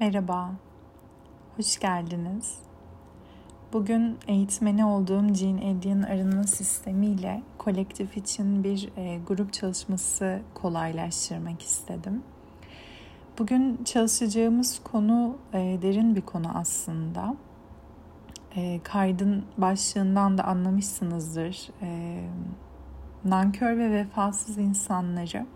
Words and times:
Merhaba, 0.00 0.50
hoş 1.56 1.78
geldiniz. 1.78 2.58
Bugün 3.72 4.18
eğitmeni 4.28 4.84
olduğum 4.84 5.34
Jean 5.34 5.58
Edian 5.58 6.02
arınma 6.02 6.44
sistemiyle 6.44 7.42
kolektif 7.58 8.16
için 8.16 8.64
bir 8.64 8.88
e, 8.96 9.18
grup 9.28 9.52
çalışması 9.52 10.40
kolaylaştırmak 10.54 11.62
istedim. 11.62 12.22
Bugün 13.38 13.84
çalışacağımız 13.84 14.80
konu 14.84 15.36
e, 15.52 15.58
derin 15.82 16.16
bir 16.16 16.22
konu 16.22 16.58
aslında. 16.58 17.36
E, 18.56 18.80
kaydın 18.82 19.44
başlığından 19.58 20.38
da 20.38 20.44
anlamışsınızdır. 20.44 21.70
E, 21.82 22.20
nankör 23.24 23.78
ve 23.78 23.90
vefasız 23.90 24.58
insanları 24.58 25.46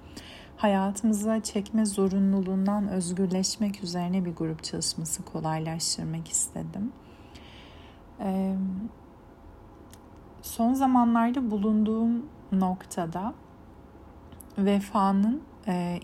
hayatımıza 0.57 1.43
çekme 1.43 1.87
zorunluluğundan 1.87 2.89
özgürleşmek 2.89 3.83
üzerine 3.85 4.25
bir 4.25 4.35
grup 4.35 4.65
çalışması 4.65 5.25
kolaylaştırmak 5.25 6.29
istedim. 6.29 6.93
Son 10.43 10.75
zamanlarda 10.75 11.51
bulunduğum 11.51 12.27
noktada 12.53 13.35
vefanın 14.59 15.43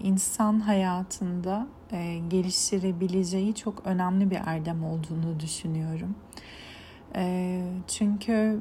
insan 0.02 0.60
hayatında 0.60 1.66
e, 1.92 2.18
geliştirebileceği 2.28 3.54
çok 3.54 3.86
önemli 3.86 4.30
bir 4.30 4.38
erdem 4.46 4.84
olduğunu 4.84 5.40
düşünüyorum. 5.40 6.14
E, 7.14 7.62
çünkü 7.88 8.60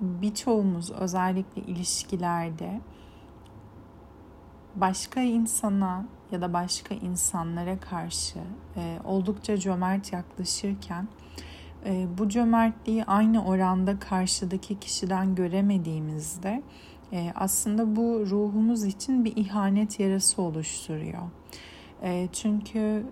birçoğumuz 0.00 0.90
özellikle 0.90 1.62
ilişkilerde 1.62 2.80
başka 4.76 5.20
insana 5.20 6.04
ya 6.30 6.40
da 6.40 6.52
başka 6.52 6.94
insanlara 6.94 7.80
karşı 7.80 8.38
e, 8.76 8.98
oldukça 9.04 9.56
cömert 9.56 10.12
yaklaşırken 10.12 11.08
e, 11.86 12.06
bu 12.18 12.28
cömertliği 12.28 13.04
aynı 13.04 13.44
oranda 13.44 13.98
karşıdaki 13.98 14.80
kişiden 14.80 15.34
göremediğimizde 15.34 16.62
e, 17.12 17.32
aslında 17.34 17.96
bu 17.96 18.26
ruhumuz 18.30 18.84
için 18.84 19.24
bir 19.24 19.36
ihanet 19.36 20.00
yarası 20.00 20.42
oluşturuyor. 20.42 21.22
E, 22.02 22.28
çünkü 22.32 23.04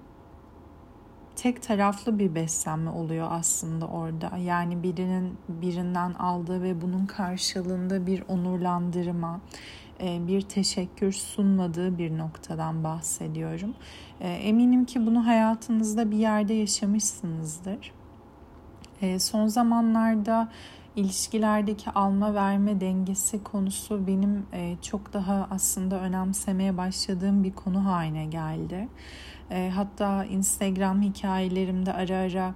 tek 1.36 1.62
taraflı 1.62 2.18
bir 2.18 2.34
beslenme 2.34 2.90
oluyor 2.90 3.28
aslında 3.30 3.86
orada. 3.86 4.36
Yani 4.36 4.82
birinin 4.82 5.38
birinden 5.48 6.12
aldığı 6.12 6.62
ve 6.62 6.80
bunun 6.80 7.06
karşılığında 7.06 8.06
bir 8.06 8.24
onurlandırma, 8.28 9.40
bir 10.00 10.40
teşekkür 10.40 11.12
sunmadığı 11.12 11.98
bir 11.98 12.18
noktadan 12.18 12.84
bahsediyorum. 12.84 13.74
E, 14.20 14.28
eminim 14.28 14.84
ki 14.84 15.06
bunu 15.06 15.26
hayatınızda 15.26 16.10
bir 16.10 16.16
yerde 16.16 16.54
yaşamışsınızdır. 16.54 17.92
E, 19.02 19.18
son 19.18 19.46
zamanlarda 19.46 20.48
ilişkilerdeki 20.96 21.90
alma 21.90 22.34
verme 22.34 22.80
dengesi 22.80 23.42
konusu 23.42 24.06
benim 24.06 24.46
çok 24.82 25.12
daha 25.12 25.48
aslında 25.50 26.00
önemsemeye 26.00 26.76
başladığım 26.76 27.44
bir 27.44 27.52
konu 27.52 27.84
haline 27.84 28.26
geldi. 28.26 28.88
Hatta 29.74 30.24
Instagram 30.24 31.02
hikayelerimde 31.02 31.92
ara 31.92 32.16
ara 32.16 32.54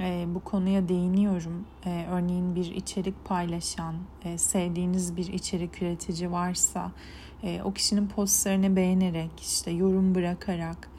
e, 0.00 0.24
bu 0.34 0.40
konuya 0.40 0.88
değiniyorum. 0.88 1.64
E, 1.86 2.06
örneğin 2.10 2.54
bir 2.54 2.64
içerik 2.74 3.24
paylaşan, 3.24 3.94
e, 4.24 4.38
sevdiğiniz 4.38 5.16
bir 5.16 5.32
içerik 5.32 5.82
üretici 5.82 6.32
varsa 6.32 6.92
e, 7.42 7.62
o 7.64 7.72
kişinin 7.72 8.08
postlarını 8.08 8.76
beğenerek, 8.76 9.30
işte 9.40 9.70
yorum 9.70 10.14
bırakarak, 10.14 10.90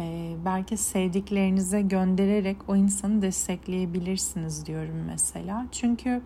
e, 0.00 0.34
belki 0.44 0.76
sevdiklerinize 0.76 1.82
göndererek 1.82 2.56
o 2.68 2.76
insanı 2.76 3.22
destekleyebilirsiniz 3.22 4.66
diyorum 4.66 5.04
mesela. 5.06 5.66
Çünkü 5.72 6.22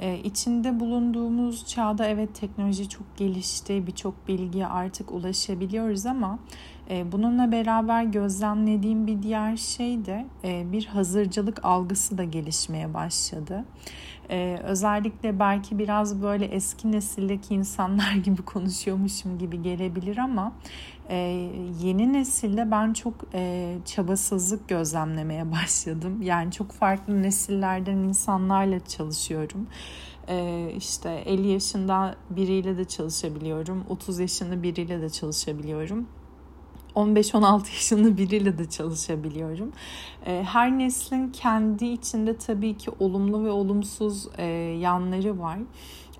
e, 0.00 0.18
içinde 0.18 0.80
bulunduğumuz 0.80 1.66
çağda 1.66 2.06
evet 2.06 2.34
teknoloji 2.34 2.88
çok 2.88 3.16
gelişti, 3.16 3.86
birçok 3.86 4.28
bilgiye 4.28 4.66
artık 4.66 5.12
ulaşabiliyoruz 5.12 6.06
ama 6.06 6.38
bununla 7.12 7.52
beraber 7.52 8.02
gözlemlediğim 8.02 9.06
bir 9.06 9.22
diğer 9.22 9.56
şey 9.56 10.04
de 10.04 10.26
e, 10.44 10.72
bir 10.72 10.86
hazırcılık 10.86 11.64
algısı 11.64 12.18
da 12.18 12.24
gelişmeye 12.24 12.94
başladı. 12.94 13.64
Ee, 14.30 14.58
özellikle 14.64 15.38
belki 15.38 15.78
biraz 15.78 16.22
böyle 16.22 16.44
eski 16.44 16.92
nesildeki 16.92 17.54
insanlar 17.54 18.12
gibi 18.24 18.42
konuşuyormuşum 18.42 19.38
gibi 19.38 19.62
gelebilir 19.62 20.18
ama 20.18 20.52
e, 21.08 21.16
yeni 21.82 22.12
nesilde 22.12 22.70
ben 22.70 22.92
çok 22.92 23.14
e, 23.34 23.74
çabasızlık 23.84 24.68
gözlemlemeye 24.68 25.52
başladım. 25.62 26.22
Yani 26.22 26.52
çok 26.52 26.72
farklı 26.72 27.22
nesillerden 27.22 27.96
insanlarla 27.96 28.80
çalışıyorum. 28.80 29.66
E, 30.28 30.68
işte 30.76 31.22
50 31.26 31.48
yaşında 31.48 32.14
biriyle 32.30 32.78
de 32.78 32.84
çalışabiliyorum, 32.84 33.84
30 33.88 34.18
yaşında 34.18 34.62
biriyle 34.62 35.00
de 35.02 35.10
çalışabiliyorum 35.10 36.06
15-16 36.94 37.58
yaşında 37.74 38.16
biriyle 38.16 38.58
de 38.58 38.70
çalışabiliyorum. 38.70 39.72
Ee, 40.26 40.44
her 40.48 40.78
neslin 40.78 41.28
kendi 41.28 41.86
içinde 41.86 42.36
tabii 42.36 42.76
ki 42.76 42.90
olumlu 42.98 43.44
ve 43.44 43.50
olumsuz 43.50 44.28
e, 44.38 44.44
yanları 44.80 45.38
var. 45.38 45.58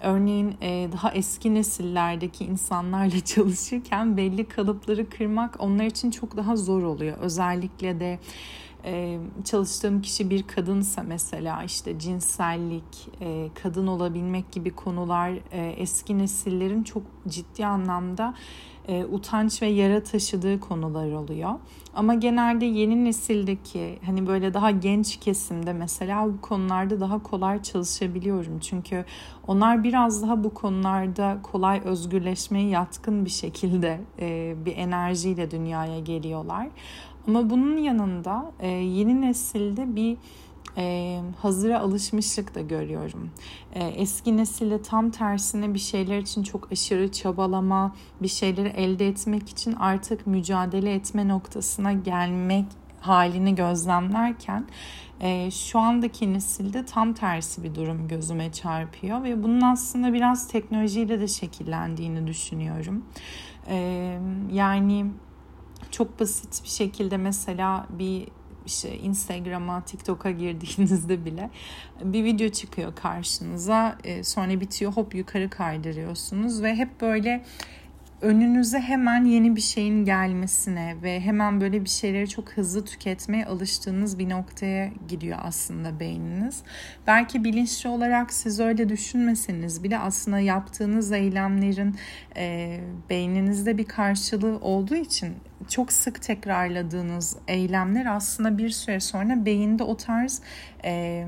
Örneğin 0.02 0.54
e, 0.62 0.88
daha 0.92 1.12
eski 1.12 1.54
nesillerdeki 1.54 2.44
insanlarla 2.44 3.20
çalışırken 3.24 4.16
belli 4.16 4.44
kalıpları 4.44 5.10
kırmak 5.10 5.56
onlar 5.58 5.84
için 5.84 6.10
çok 6.10 6.36
daha 6.36 6.56
zor 6.56 6.82
oluyor. 6.82 7.18
Özellikle 7.18 8.00
de 8.00 8.18
e, 8.88 9.18
çalıştığım 9.44 10.02
kişi 10.02 10.30
bir 10.30 10.42
kadınsa 10.42 11.02
mesela 11.02 11.62
işte 11.62 11.98
cinsellik, 11.98 13.08
kadın 13.62 13.86
olabilmek 13.86 14.52
gibi 14.52 14.70
konular 14.70 15.32
eski 15.76 16.18
nesillerin 16.18 16.82
çok 16.82 17.02
ciddi 17.28 17.66
anlamda 17.66 18.34
e, 18.88 19.04
utanç 19.04 19.62
ve 19.62 19.66
yara 19.66 20.02
taşıdığı 20.02 20.60
konular 20.60 21.12
oluyor. 21.12 21.50
Ama 21.94 22.14
genelde 22.14 22.64
yeni 22.64 23.04
nesildeki 23.04 23.98
hani 24.06 24.26
böyle 24.26 24.54
daha 24.54 24.70
genç 24.70 25.16
kesimde 25.16 25.72
mesela 25.72 26.26
bu 26.26 26.40
konularda 26.40 27.00
daha 27.00 27.22
kolay 27.22 27.62
çalışabiliyorum. 27.62 28.58
Çünkü 28.58 29.04
onlar 29.46 29.84
biraz 29.84 30.22
daha 30.22 30.44
bu 30.44 30.54
konularda 30.54 31.38
kolay 31.42 31.80
özgürleşmeye 31.84 32.68
yatkın 32.68 33.24
bir 33.24 33.30
şekilde 33.30 34.00
e, 34.20 34.54
bir 34.64 34.76
enerjiyle 34.76 35.50
dünyaya 35.50 36.00
geliyorlar. 36.00 36.68
Ama 37.28 37.50
bunun 37.50 37.76
yanında 37.76 38.52
e, 38.60 38.68
yeni 38.68 39.20
nesilde 39.20 39.96
bir 39.96 40.16
e, 40.76 41.20
hazıra 41.42 41.80
alışmışlık 41.80 42.54
da 42.54 42.60
görüyorum. 42.60 43.30
E, 43.74 43.84
eski 43.84 44.36
nesille 44.36 44.82
tam 44.82 45.10
tersine 45.10 45.74
bir 45.74 45.78
şeyler 45.78 46.18
için 46.18 46.42
çok 46.42 46.72
aşırı 46.72 47.12
çabalama, 47.12 47.94
bir 48.22 48.28
şeyleri 48.28 48.68
elde 48.68 49.08
etmek 49.08 49.48
için 49.48 49.72
artık 49.72 50.26
mücadele 50.26 50.94
etme 50.94 51.28
noktasına 51.28 51.92
gelmek 51.92 52.66
halini 53.00 53.54
gözlemlerken 53.54 54.66
e, 55.20 55.50
şu 55.50 55.78
andaki 55.78 56.32
nesilde 56.32 56.84
tam 56.84 57.12
tersi 57.12 57.62
bir 57.62 57.74
durum 57.74 58.08
gözüme 58.08 58.52
çarpıyor 58.52 59.22
ve 59.22 59.42
bunun 59.42 59.60
aslında 59.60 60.12
biraz 60.12 60.48
teknolojiyle 60.48 61.20
de 61.20 61.28
şekillendiğini 61.28 62.26
düşünüyorum. 62.26 63.04
E, 63.68 64.18
yani 64.52 65.06
çok 65.90 66.20
basit 66.20 66.64
bir 66.64 66.68
şekilde 66.68 67.16
mesela 67.16 67.86
bir 67.90 68.28
işte 68.66 68.98
Instagram'a, 68.98 69.84
TikTok'a 69.84 70.30
girdiğinizde 70.30 71.24
bile 71.24 71.50
bir 72.02 72.24
video 72.24 72.48
çıkıyor 72.48 72.96
karşınıza. 72.96 73.98
E, 74.04 74.24
sonra 74.24 74.60
bitiyor 74.60 74.92
hop 74.92 75.14
yukarı 75.14 75.50
kaydırıyorsunuz 75.50 76.62
ve 76.62 76.74
hep 76.74 77.00
böyle 77.00 77.44
önünüze 78.22 78.80
hemen 78.80 79.24
yeni 79.24 79.56
bir 79.56 79.60
şeyin 79.60 80.04
gelmesine 80.04 80.96
ve 81.02 81.20
hemen 81.20 81.60
böyle 81.60 81.84
bir 81.84 81.88
şeyleri 81.88 82.28
çok 82.28 82.52
hızlı 82.52 82.84
tüketmeye 82.84 83.46
alıştığınız 83.46 84.18
bir 84.18 84.28
noktaya 84.28 84.90
gidiyor 85.08 85.38
aslında 85.42 86.00
beyniniz. 86.00 86.62
Belki 87.06 87.44
bilinçli 87.44 87.88
olarak 87.88 88.32
siz 88.32 88.60
öyle 88.60 88.88
düşünmeseniz 88.88 89.84
bile 89.84 89.98
aslında 89.98 90.38
yaptığınız 90.38 91.12
eylemlerin 91.12 91.96
e, 92.36 92.80
beyninizde 93.10 93.78
bir 93.78 93.84
karşılığı 93.84 94.58
olduğu 94.58 94.96
için 94.96 95.34
çok 95.68 95.92
sık 95.92 96.22
tekrarladığınız 96.22 97.36
eylemler 97.48 98.06
aslında 98.06 98.58
bir 98.58 98.70
süre 98.70 99.00
sonra 99.00 99.44
beyinde 99.44 99.82
o 99.82 99.96
tarz 99.96 100.42
e, 100.84 101.24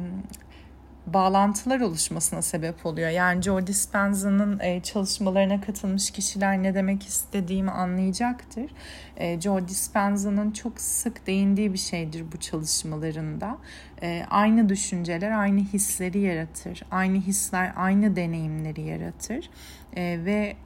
bağlantılar 1.13 1.81
oluşmasına 1.81 2.43
sebep 2.43 2.87
oluyor. 2.87 3.11
Yani 3.11 3.43
Joe 3.43 3.67
Dispenza'nın 3.67 4.59
e, 4.61 4.83
çalışmalarına 4.83 5.61
katılmış 5.61 6.11
kişiler 6.11 6.63
ne 6.63 6.75
demek 6.75 7.07
istediğimi 7.07 7.71
anlayacaktır. 7.71 8.71
E, 9.17 9.41
Joe 9.41 9.69
Dispenza'nın 9.69 10.51
çok 10.51 10.81
sık 10.81 11.27
değindiği 11.27 11.73
bir 11.73 11.79
şeydir 11.79 12.25
bu 12.33 12.37
çalışmalarında. 12.37 13.59
E, 14.03 14.27
aynı 14.31 14.69
düşünceler 14.69 15.31
aynı 15.31 15.61
hisleri 15.61 16.21
yaratır. 16.21 16.83
Aynı 16.91 17.19
hisler 17.19 17.73
aynı 17.77 18.17
deneyimleri 18.17 18.81
yaratır. 18.81 19.51
Ve 19.97 20.57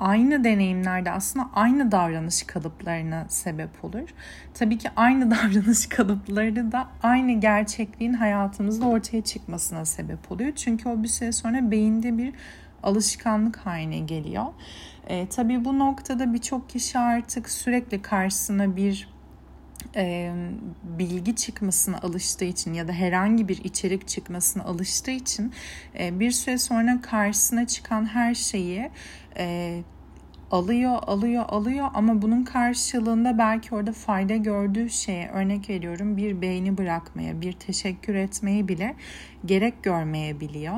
aynı 0.00 0.44
deneyimlerde 0.44 1.10
aslında 1.10 1.50
aynı 1.54 1.92
davranış 1.92 2.42
kalıplarına 2.42 3.26
sebep 3.28 3.84
olur. 3.84 4.08
Tabii 4.54 4.78
ki 4.78 4.88
aynı 4.96 5.30
davranış 5.30 5.86
kalıpları 5.86 6.72
da 6.72 6.88
aynı 7.02 7.40
gerçekliğin 7.40 8.12
hayatımızda 8.12 8.86
ortaya 8.86 9.22
çıkmasına 9.22 9.84
sebep 9.84 10.32
oluyor. 10.32 10.52
Çünkü 10.56 10.88
o 10.88 11.02
bir 11.02 11.08
süre 11.08 11.32
sonra 11.32 11.70
beyinde 11.70 12.18
bir 12.18 12.32
alışkanlık 12.82 13.56
haline 13.56 13.98
geliyor. 13.98 14.46
E, 15.08 15.28
tabii 15.28 15.64
bu 15.64 15.78
noktada 15.78 16.34
birçok 16.34 16.70
kişi 16.70 16.98
artık 16.98 17.50
sürekli 17.50 18.02
karşısına 18.02 18.76
bir 18.76 19.08
e, 19.96 20.32
bilgi 20.82 21.36
çıkmasına 21.36 21.98
alıştığı 21.98 22.44
için 22.44 22.74
ya 22.74 22.88
da 22.88 22.92
herhangi 22.92 23.48
bir 23.48 23.64
içerik 23.64 24.08
çıkmasına 24.08 24.64
alıştığı 24.64 25.10
için 25.10 25.52
e, 25.98 26.20
bir 26.20 26.30
süre 26.30 26.58
sonra 26.58 27.00
karşısına 27.02 27.66
çıkan 27.66 28.04
her 28.06 28.34
şeyi 28.34 28.90
e, 29.38 29.82
alıyor, 30.50 30.98
alıyor, 31.06 31.44
alıyor 31.48 31.88
ama 31.94 32.22
bunun 32.22 32.44
karşılığında 32.44 33.38
belki 33.38 33.74
orada 33.74 33.92
fayda 33.92 34.36
gördüğü 34.36 34.90
şeye 34.90 35.28
örnek 35.28 35.70
veriyorum 35.70 36.16
bir 36.16 36.42
beğeni 36.42 36.78
bırakmaya, 36.78 37.40
bir 37.40 37.52
teşekkür 37.52 38.14
etmeyi 38.14 38.68
bile 38.68 38.96
gerek 39.46 39.82
görmeyebiliyor. 39.82 40.74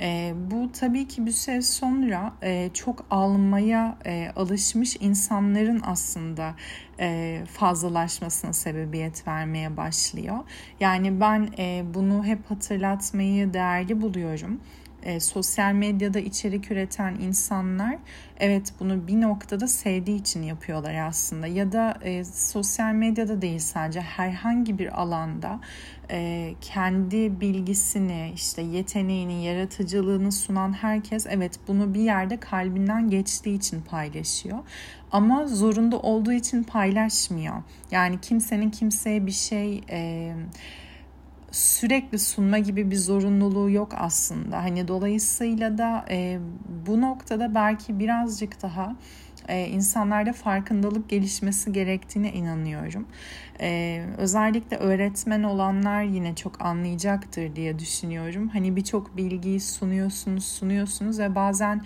E, 0.00 0.32
bu 0.50 0.72
tabii 0.72 1.08
ki 1.08 1.26
bir 1.26 1.30
süre 1.30 1.62
sonra 1.62 2.32
e, 2.42 2.70
çok 2.74 3.06
almaya 3.10 3.98
e, 4.06 4.30
alışmış 4.36 4.96
insanların 5.00 5.80
aslında 5.84 6.54
e, 7.00 7.40
fazlalaşmasına 7.52 8.52
sebebiyet 8.52 9.26
vermeye 9.26 9.76
başlıyor. 9.76 10.38
Yani 10.80 11.20
ben 11.20 11.48
e, 11.58 11.84
bunu 11.94 12.24
hep 12.24 12.50
hatırlatmayı 12.50 13.54
değerli 13.54 14.00
buluyorum 14.00 14.60
e, 15.02 15.20
sosyal 15.20 15.72
medyada 15.72 16.18
içerik 16.18 16.70
üreten 16.70 17.14
insanlar 17.14 17.98
evet 18.40 18.72
bunu 18.80 19.08
bir 19.08 19.20
noktada 19.20 19.68
sevdiği 19.68 20.20
için 20.20 20.42
yapıyorlar 20.42 20.94
aslında. 20.94 21.46
Ya 21.46 21.72
da 21.72 21.98
e, 22.02 22.24
sosyal 22.24 22.92
medyada 22.92 23.42
değil 23.42 23.58
sadece 23.58 24.00
herhangi 24.00 24.78
bir 24.78 25.00
alanda 25.00 25.60
e, 26.10 26.54
kendi 26.60 27.40
bilgisini 27.40 28.32
işte 28.34 28.62
yeteneğini 28.62 29.44
yaratıcılığını 29.44 30.32
sunan 30.32 30.72
herkes 30.72 31.26
evet 31.30 31.52
bunu 31.68 31.94
bir 31.94 32.00
yerde 32.00 32.36
kalbinden 32.40 33.10
geçtiği 33.10 33.56
için 33.56 33.80
paylaşıyor. 33.82 34.58
Ama 35.12 35.46
zorunda 35.46 35.98
olduğu 35.98 36.32
için 36.32 36.62
paylaşmıyor. 36.62 37.56
Yani 37.90 38.20
kimsenin 38.20 38.70
kimseye 38.70 39.26
bir 39.26 39.32
şey 39.32 39.84
e, 39.90 40.32
sürekli 41.50 42.18
sunma 42.18 42.58
gibi 42.58 42.90
bir 42.90 42.96
zorunluluğu 42.96 43.70
yok 43.70 43.92
aslında. 43.96 44.62
Hani 44.62 44.88
dolayısıyla 44.88 45.78
da 45.78 46.04
e, 46.10 46.38
bu 46.86 47.00
noktada 47.00 47.54
belki 47.54 47.98
birazcık 47.98 48.62
daha 48.62 48.96
e, 49.48 49.66
insanlarda 49.66 50.32
farkındalık 50.32 51.08
gelişmesi 51.08 51.72
gerektiğine 51.72 52.32
inanıyorum. 52.32 53.06
E, 53.60 54.02
özellikle 54.18 54.76
öğretmen 54.76 55.42
olanlar 55.42 56.02
yine 56.02 56.34
çok 56.34 56.62
anlayacaktır 56.62 57.56
diye 57.56 57.78
düşünüyorum. 57.78 58.48
Hani 58.48 58.76
birçok 58.76 59.16
bilgiyi 59.16 59.60
sunuyorsunuz, 59.60 60.44
sunuyorsunuz 60.44 61.18
ve 61.18 61.34
bazen 61.34 61.82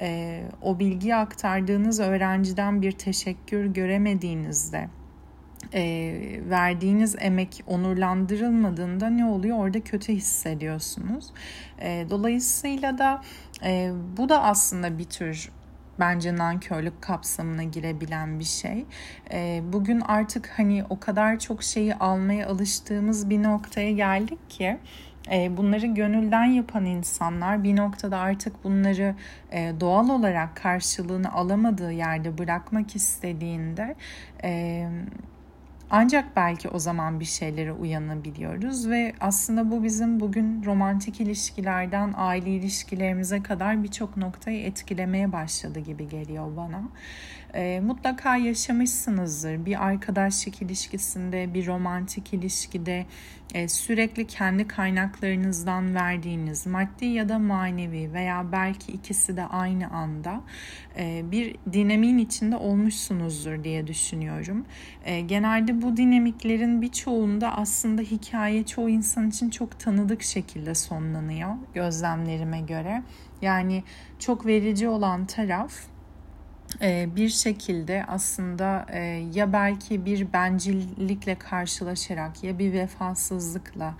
e, 0.00 0.42
o 0.62 0.78
bilgiyi 0.78 1.14
aktardığınız 1.14 2.00
öğrenciden 2.00 2.82
bir 2.82 2.92
teşekkür 2.92 3.66
göremediğinizde 3.66 4.88
e, 5.74 6.12
verdiğiniz 6.50 7.16
emek 7.18 7.62
onurlandırılmadığında 7.66 9.10
ne 9.10 9.24
oluyor? 9.24 9.58
Orada 9.58 9.80
kötü 9.80 10.12
hissediyorsunuz. 10.12 11.32
E, 11.80 12.06
dolayısıyla 12.10 12.98
da 12.98 13.22
e, 13.64 13.92
bu 14.16 14.28
da 14.28 14.42
aslında 14.42 14.98
bir 14.98 15.04
tür 15.04 15.50
bence 16.00 16.36
nankörlük 16.36 17.02
kapsamına 17.02 17.62
girebilen 17.62 18.38
bir 18.38 18.44
şey. 18.44 18.84
E, 19.32 19.62
bugün 19.72 20.00
artık 20.00 20.52
hani 20.56 20.84
o 20.90 21.00
kadar 21.00 21.38
çok 21.38 21.62
şeyi 21.62 21.94
almaya 21.94 22.48
alıştığımız 22.48 23.30
bir 23.30 23.42
noktaya 23.42 23.92
geldik 23.92 24.50
ki 24.50 24.78
e, 25.32 25.56
bunları 25.56 25.86
gönülden 25.86 26.44
yapan 26.44 26.84
insanlar 26.84 27.64
bir 27.64 27.76
noktada 27.76 28.18
artık 28.18 28.64
bunları 28.64 29.14
e, 29.52 29.72
doğal 29.80 30.08
olarak 30.08 30.56
karşılığını 30.56 31.32
alamadığı 31.32 31.92
yerde 31.92 32.38
bırakmak 32.38 32.96
istediğinde 32.96 33.94
e, 34.44 34.88
ancak 35.90 36.36
belki 36.36 36.68
o 36.68 36.78
zaman 36.78 37.20
bir 37.20 37.24
şeylere 37.24 37.72
uyanabiliyoruz 37.72 38.88
ve 38.88 39.12
aslında 39.20 39.70
bu 39.70 39.84
bizim 39.84 40.20
bugün 40.20 40.64
romantik 40.64 41.20
ilişkilerden 41.20 42.14
aile 42.16 42.50
ilişkilerimize 42.50 43.42
kadar 43.42 43.82
birçok 43.82 44.16
noktayı 44.16 44.62
etkilemeye 44.62 45.32
başladı 45.32 45.80
gibi 45.80 46.08
geliyor 46.08 46.56
bana 46.56 46.82
e, 47.56 47.80
mutlaka 47.80 48.36
yaşamışsınızdır. 48.36 49.66
Bir 49.66 49.86
arkadaşlık 49.86 50.62
ilişkisinde, 50.62 51.54
bir 51.54 51.66
romantik 51.66 52.34
ilişkide 52.34 53.06
e, 53.54 53.68
sürekli 53.68 54.26
kendi 54.26 54.68
kaynaklarınızdan 54.68 55.94
verdiğiniz 55.94 56.66
maddi 56.66 57.04
ya 57.04 57.28
da 57.28 57.38
manevi 57.38 58.12
veya 58.12 58.52
belki 58.52 58.92
ikisi 58.92 59.36
de 59.36 59.44
aynı 59.44 59.90
anda 59.90 60.40
e, 60.98 61.22
bir 61.30 61.56
dinamiğin 61.72 62.18
içinde 62.18 62.56
olmuşsunuzdur 62.56 63.64
diye 63.64 63.86
düşünüyorum. 63.86 64.64
E, 65.04 65.20
genelde 65.20 65.82
bu 65.82 65.96
dinamiklerin 65.96 66.82
birçoğunda 66.82 67.56
aslında 67.56 68.02
hikaye 68.02 68.66
çoğu 68.66 68.88
insan 68.88 69.28
için 69.28 69.50
çok 69.50 69.80
tanıdık 69.80 70.22
şekilde 70.22 70.74
sonlanıyor 70.74 71.50
gözlemlerime 71.74 72.60
göre. 72.60 73.02
Yani 73.42 73.82
çok 74.18 74.46
verici 74.46 74.88
olan 74.88 75.26
taraf 75.26 75.72
bir 77.16 77.28
şekilde 77.28 78.04
aslında 78.08 78.86
e, 78.92 78.98
ya 79.34 79.52
belki 79.52 80.04
bir 80.04 80.32
bencillikle 80.32 81.34
karşılaşarak 81.34 82.44
ya 82.44 82.58
bir 82.58 82.72
vefasızlıkla 82.72 83.94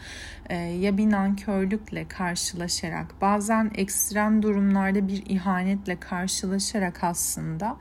e, 0.49 0.57
ya 0.57 0.97
bir 0.97 1.11
nankörlükle 1.11 2.09
karşılaşarak 2.09 3.21
bazen 3.21 3.71
ekstrem 3.75 4.43
durumlarda 4.43 5.09
bir 5.09 5.27
ihanetle 5.27 6.01
karşılaşarak 6.01 7.05
aslında 7.05 7.77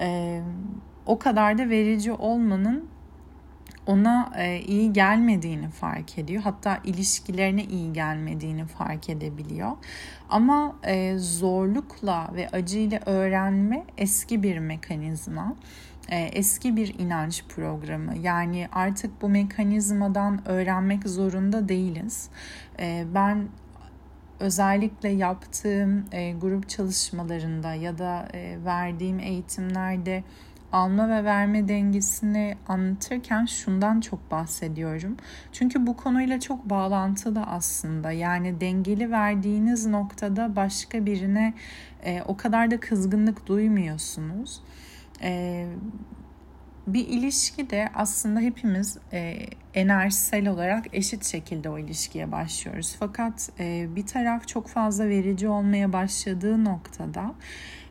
e, 0.00 0.40
o 1.06 1.18
kadar 1.18 1.58
da 1.58 1.68
verici 1.68 2.12
olmanın 2.12 2.88
ona 3.90 4.32
e, 4.36 4.60
iyi 4.60 4.92
gelmediğini 4.92 5.68
fark 5.68 6.18
ediyor. 6.18 6.42
Hatta 6.42 6.78
ilişkilerine 6.84 7.64
iyi 7.64 7.92
gelmediğini 7.92 8.66
fark 8.66 9.08
edebiliyor. 9.10 9.70
Ama 10.28 10.76
e, 10.84 11.18
zorlukla 11.18 12.30
ve 12.34 12.48
acıyla 12.48 13.00
öğrenme 13.06 13.84
eski 13.98 14.42
bir 14.42 14.58
mekanizma 14.58 15.56
e, 16.08 16.18
eski 16.18 16.76
bir 16.76 16.98
inanç 16.98 17.44
programı. 17.48 18.18
Yani 18.18 18.68
artık 18.72 19.22
bu 19.22 19.28
mekanizmadan 19.28 20.48
öğrenmek 20.48 21.08
zorunda 21.08 21.68
değiliz. 21.68 22.28
Ben 23.14 23.48
özellikle 24.40 25.08
yaptığım 25.08 26.04
grup 26.40 26.68
çalışmalarında 26.68 27.74
ya 27.74 27.98
da 27.98 28.28
verdiğim 28.64 29.20
eğitimlerde 29.20 30.24
alma 30.72 31.08
ve 31.08 31.24
verme 31.24 31.68
dengesini 31.68 32.56
anlatırken 32.68 33.44
şundan 33.44 34.00
çok 34.00 34.30
bahsediyorum. 34.30 35.16
Çünkü 35.52 35.86
bu 35.86 35.96
konuyla 35.96 36.40
çok 36.40 36.70
bağlantılı 36.70 37.42
aslında. 37.42 38.12
Yani 38.12 38.60
dengeli 38.60 39.10
verdiğiniz 39.10 39.86
noktada 39.86 40.56
başka 40.56 41.06
birine 41.06 41.54
e, 42.04 42.22
o 42.22 42.36
kadar 42.36 42.70
da 42.70 42.80
kızgınlık 42.80 43.46
duymuyorsunuz. 43.46 44.62
E, 45.22 45.66
bir 46.86 47.08
ilişki 47.08 47.70
de 47.70 47.88
aslında 47.94 48.40
hepimiz 48.40 48.98
e, 49.12 49.36
enerjisel 49.74 50.48
olarak 50.48 50.84
eşit 50.92 51.24
şekilde 51.24 51.70
o 51.70 51.78
ilişkiye 51.78 52.32
başlıyoruz. 52.32 52.96
Fakat 52.98 53.50
e, 53.60 53.86
bir 53.96 54.06
taraf 54.06 54.48
çok 54.48 54.68
fazla 54.68 55.08
verici 55.08 55.48
olmaya 55.48 55.92
başladığı 55.92 56.64
noktada 56.64 57.34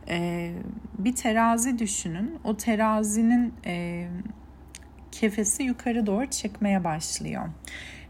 e, 0.10 0.52
bir 0.98 1.16
terazi 1.16 1.80
düşünün. 1.80 2.40
O 2.44 2.58
terazinin 2.58 3.54
e, 3.66 4.08
kefesi 5.12 5.64
yukarı 5.64 6.06
doğru 6.06 6.26
çıkmaya 6.26 6.84
başlıyor. 6.84 7.50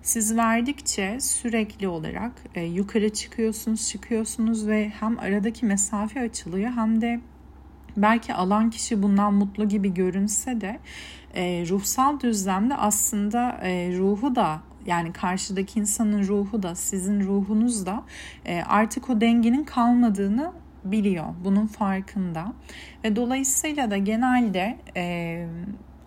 Siz 0.01 0.37
verdikçe 0.37 1.19
sürekli 1.19 1.87
olarak 1.87 2.31
e, 2.55 2.63
yukarı 2.63 3.13
çıkıyorsunuz, 3.13 3.89
çıkıyorsunuz 3.89 4.67
ve 4.67 4.89
hem 4.99 5.19
aradaki 5.19 5.65
mesafe 5.65 6.21
açılıyor 6.21 6.71
hem 6.71 7.01
de 7.01 7.19
belki 7.97 8.33
alan 8.33 8.69
kişi 8.69 9.03
bundan 9.03 9.33
mutlu 9.33 9.69
gibi 9.69 9.93
görünse 9.93 10.61
de 10.61 10.79
e, 11.35 11.65
ruhsal 11.69 12.19
düzlemde 12.19 12.75
aslında 12.75 13.59
e, 13.61 13.97
ruhu 13.97 14.35
da 14.35 14.59
yani 14.85 15.13
karşıdaki 15.13 15.79
insanın 15.79 16.27
ruhu 16.27 16.63
da 16.63 16.75
sizin 16.75 17.21
ruhunuz 17.21 17.85
da 17.85 18.03
e, 18.45 18.61
artık 18.61 19.09
o 19.09 19.21
dengenin 19.21 19.63
kalmadığını 19.63 20.51
biliyor. 20.83 21.25
Bunun 21.43 21.67
farkında. 21.67 22.53
Ve 23.03 23.15
dolayısıyla 23.15 23.91
da 23.91 23.97
genelde 23.97 24.77
e, 24.95 25.45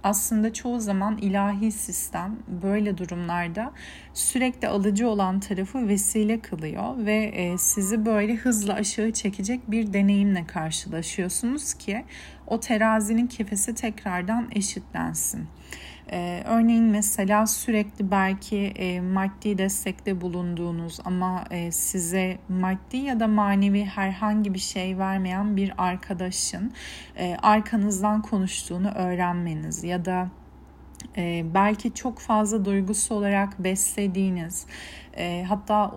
aslında 0.03 0.53
çoğu 0.53 0.81
zaman 0.81 1.19
ilahi 1.19 1.73
sistem 1.73 2.39
böyle 2.63 2.99
durumlarda 2.99 3.73
sürekli 4.15 4.69
alıcı 4.69 5.09
olan 5.09 5.41
tarafı 5.41 5.89
vesile 5.89 6.41
kılıyor 6.41 7.07
ve 7.07 7.25
e, 7.25 7.59
sizi 7.59 8.07
böyle 8.07 8.35
hızla 8.35 8.75
aşağı 8.75 9.13
çekecek 9.13 9.71
bir 9.71 9.93
deneyimle 9.93 10.47
karşılaşıyorsunuz 10.47 11.75
ki 11.75 12.05
o 12.47 12.61
terazinin 12.61 13.27
kefesi 13.27 13.75
tekrardan 13.75 14.49
eşitlensin. 14.55 15.49
Ee, 16.13 16.43
örneğin 16.47 16.85
mesela 16.85 17.47
sürekli 17.47 18.11
belki 18.11 18.57
e, 18.59 19.01
maddi 19.01 19.59
destekte 19.59 20.21
bulunduğunuz 20.21 21.01
ama 21.05 21.45
e, 21.51 21.73
size 21.73 22.39
maddi 22.49 22.97
ya 22.97 23.21
da 23.21 23.27
manevi 23.27 23.85
herhangi 23.85 24.55
bir 24.55 24.59
şey 24.59 24.99
vermeyen 24.99 25.57
bir 25.57 25.73
arkadaşın 25.79 26.73
e, 27.17 27.37
arkanızdan 27.43 28.23
konuştuğunu 28.23 28.91
öğrenmeniz 28.91 29.85
ya 29.85 30.05
da 30.05 30.29
e, 31.17 31.45
belki 31.55 31.95
çok 31.95 32.19
fazla 32.19 32.65
duygusu 32.65 33.15
olarak 33.15 33.65
beslediğiniz 33.65 34.67
e, 35.17 35.45
hatta 35.49 35.93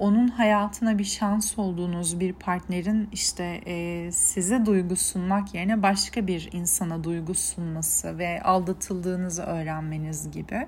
onun 0.00 0.28
hayatına 0.28 0.98
bir 0.98 1.04
şans 1.04 1.58
olduğunuz 1.58 2.20
bir 2.20 2.32
partnerin 2.32 3.08
işte 3.12 3.60
e, 3.66 4.08
size 4.12 4.66
duygu 4.66 4.96
sunmak 4.96 5.54
yerine 5.54 5.82
başka 5.82 6.26
bir 6.26 6.48
insana 6.52 7.04
duygu 7.04 7.34
sunması 7.34 8.18
ve 8.18 8.42
aldatıldığınızı 8.42 9.42
öğrenmeniz 9.42 10.30
gibi. 10.30 10.66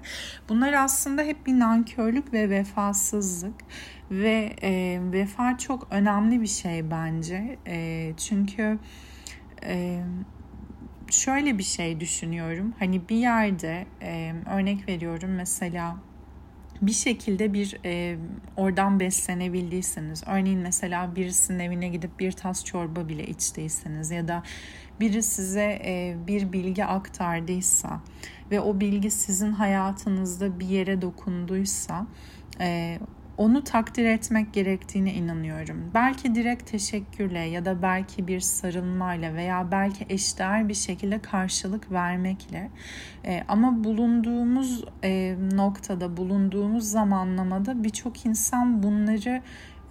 Bunlar 0.49 0.73
aslında 0.73 1.23
hep 1.23 1.47
bir 1.47 1.59
nankörlük 1.59 2.33
ve 2.33 2.51
vefasızlık 2.51 3.55
ve 4.11 4.57
e, 4.63 5.01
vefa 5.13 5.59
çok 5.59 5.89
önemli 5.91 6.43
bir 6.43 6.47
şey 6.47 6.91
bence. 6.91 7.59
E, 7.67 8.13
çünkü 8.17 8.79
e, 9.65 10.03
şöyle 11.11 11.59
bir 11.59 11.63
şey 11.63 12.01
düşünüyorum. 12.01 12.75
Hani 12.79 13.09
bir 13.09 13.17
yerde 13.17 13.87
e, 14.03 14.35
örnek 14.55 14.89
veriyorum 14.89 15.31
mesela 15.35 15.97
bir 16.83 16.93
şekilde 16.93 17.53
bir 17.53 17.77
e, 17.85 18.17
oradan 18.57 19.01
beslenebildiyseniz 19.01 20.23
örneğin 20.27 20.59
mesela 20.59 21.17
birisinin 21.17 21.59
evine 21.59 21.89
gidip 21.89 22.21
bir 22.21 22.33
tas 22.33 22.65
çorba 22.65 23.09
bile 23.09 23.27
içtiyseniz 23.27 24.11
ya 24.11 24.29
da 24.29 24.43
biri 25.01 25.23
size 25.23 25.81
e, 25.85 26.17
bir 26.27 26.53
bilgi 26.53 26.85
aktardıysa 26.85 28.01
ve 28.51 28.61
o 28.61 28.81
bilgi 28.81 29.11
sizin 29.11 29.53
hayatınızda 29.53 30.61
bir 30.61 30.67
yere 30.67 31.03
dokunduysa 31.03 32.07
e, 32.61 32.99
onu 33.37 33.65
takdir 33.65 34.05
etmek 34.05 34.53
gerektiğine 34.53 35.15
inanıyorum. 35.15 35.91
Belki 35.95 36.35
direkt 36.35 36.71
teşekkürle 36.71 37.39
ya 37.39 37.65
da 37.65 37.83
belki 37.83 38.29
bir 38.29 38.41
sarılmayla 38.41 39.35
veya 39.35 39.71
belki 39.71 40.07
eşdeğer 40.09 40.69
bir 40.69 40.75
şekilde 40.75 41.19
karşılık 41.19 41.93
vermekle 41.93 42.71
e, 43.25 43.45
ama 43.49 43.85
bulunduğumuz 43.85 44.85
e, 45.05 45.37
noktada, 45.53 46.17
bulunduğumuz 46.17 46.91
zamanlamada 46.91 47.85
birçok 47.85 48.27
insan 48.27 48.83
bunları 48.83 49.43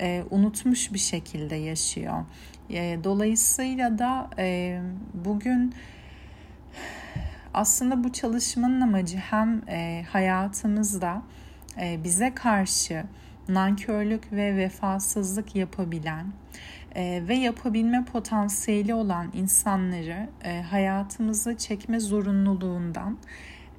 e, 0.01 0.24
unutmuş 0.29 0.93
bir 0.93 1.00
şekilde 1.00 1.55
yaşıyor. 1.55 2.25
E, 2.69 3.00
dolayısıyla 3.03 4.00
da 4.00 4.29
e, 4.38 4.79
bugün 5.13 5.74
aslında 7.53 8.03
bu 8.03 8.12
çalışmanın 8.12 8.81
amacı 8.81 9.17
hem 9.17 9.62
e, 9.67 10.05
hayatımızda 10.10 11.21
e, 11.81 12.03
bize 12.03 12.33
karşı 12.33 13.03
nankörlük 13.53 14.34
ve 14.34 14.58
vefasızlık 14.58 15.55
yapabilen 15.55 16.25
e, 16.96 17.24
ve 17.27 17.36
yapabilme 17.36 18.05
potansiyeli 18.05 18.93
olan 18.93 19.31
insanları 19.34 20.29
e, 20.43 20.62
hayatımıza 20.62 21.58
çekme 21.58 22.00
zorunluluğundan 22.00 23.17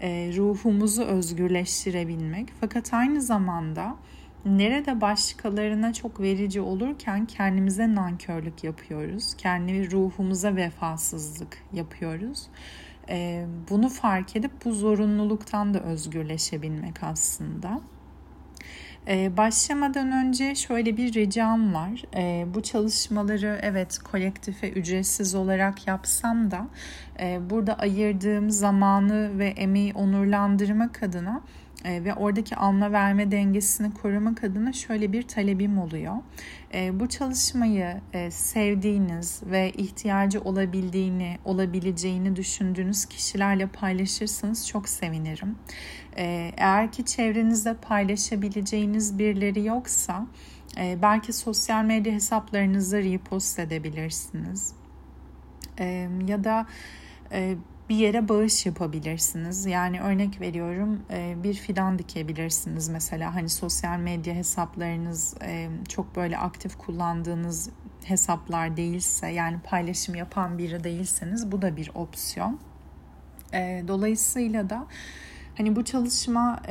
e, 0.00 0.32
ruhumuzu 0.36 1.02
özgürleştirebilmek. 1.02 2.48
Fakat 2.60 2.94
aynı 2.94 3.22
zamanda 3.22 3.96
nerede 4.44 5.00
başkalarına 5.00 5.92
çok 5.92 6.20
verici 6.20 6.60
olurken 6.60 7.26
kendimize 7.26 7.94
nankörlük 7.94 8.64
yapıyoruz. 8.64 9.34
Kendi 9.34 9.90
ruhumuza 9.90 10.56
vefasızlık 10.56 11.58
yapıyoruz. 11.72 12.48
E, 13.08 13.46
bunu 13.70 13.88
fark 13.88 14.36
edip 14.36 14.64
bu 14.64 14.72
zorunluluktan 14.72 15.74
da 15.74 15.80
özgürleşebilmek 15.80 17.02
aslında. 17.02 17.80
Ee, 19.08 19.36
başlamadan 19.36 20.12
önce 20.12 20.54
şöyle 20.54 20.96
bir 20.96 21.14
ricam 21.14 21.74
var. 21.74 22.02
Ee, 22.16 22.46
bu 22.54 22.62
çalışmaları 22.62 23.58
evet 23.62 23.98
kolektife 23.98 24.70
ücretsiz 24.70 25.34
olarak 25.34 25.86
yapsam 25.86 26.50
da 26.50 26.66
e, 27.20 27.50
burada 27.50 27.74
ayırdığım 27.74 28.50
zamanı 28.50 29.38
ve 29.38 29.46
emeği 29.46 29.94
onurlandırmak 29.94 31.02
adına 31.02 31.42
e, 31.84 32.04
ve 32.04 32.14
oradaki 32.14 32.56
alma 32.56 32.92
verme 32.92 33.30
dengesini 33.30 33.94
korumak 33.94 34.44
adına 34.44 34.72
şöyle 34.72 35.12
bir 35.12 35.22
talebim 35.22 35.78
oluyor. 35.78 36.14
E, 36.74 37.00
bu 37.00 37.08
çalışmayı 37.08 38.00
e, 38.12 38.30
sevdiğiniz 38.30 39.42
ve 39.46 39.70
ihtiyacı 39.70 40.40
olabildiğini, 40.40 41.38
olabileceğini 41.44 42.36
düşündüğünüz 42.36 43.04
kişilerle 43.04 43.66
paylaşırsanız 43.66 44.68
çok 44.68 44.88
sevinirim. 44.88 45.56
E, 46.16 46.52
eğer 46.56 46.92
ki 46.92 47.04
çevrenizde 47.04 47.74
paylaşabileceğiniz 47.74 49.18
birileri 49.18 49.64
yoksa 49.64 50.26
e, 50.78 50.98
belki 51.02 51.32
sosyal 51.32 51.84
medya 51.84 52.12
hesaplarınızda 52.12 52.98
repost 52.98 53.58
edebilirsiniz. 53.58 54.74
E, 55.78 56.08
ya 56.26 56.44
da 56.44 56.66
e, 57.32 57.56
bir 57.88 57.96
yere 57.96 58.28
bağış 58.28 58.66
yapabilirsiniz. 58.66 59.66
Yani 59.66 60.00
örnek 60.00 60.40
veriyorum 60.40 61.00
e, 61.10 61.34
bir 61.42 61.54
fidan 61.54 61.98
dikebilirsiniz 61.98 62.88
mesela 62.88 63.34
hani 63.34 63.48
sosyal 63.48 63.98
medya 63.98 64.34
hesaplarınız 64.34 65.34
e, 65.42 65.68
çok 65.88 66.16
böyle 66.16 66.38
aktif 66.38 66.78
kullandığınız 66.78 67.70
hesaplar 68.04 68.76
değilse 68.76 69.28
yani 69.28 69.58
paylaşım 69.64 70.14
yapan 70.14 70.58
biri 70.58 70.84
değilseniz 70.84 71.52
bu 71.52 71.62
da 71.62 71.76
bir 71.76 71.90
opsiyon. 71.94 72.58
E, 73.54 73.84
dolayısıyla 73.88 74.70
da 74.70 74.86
hani 75.56 75.76
bu 75.76 75.84
çalışma 75.84 76.62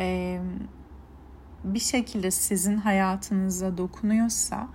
bir 1.64 1.80
şekilde 1.80 2.32
sizin 2.32 2.78
hayatınıza 2.78 3.78
dokunuyorsa 3.78 4.68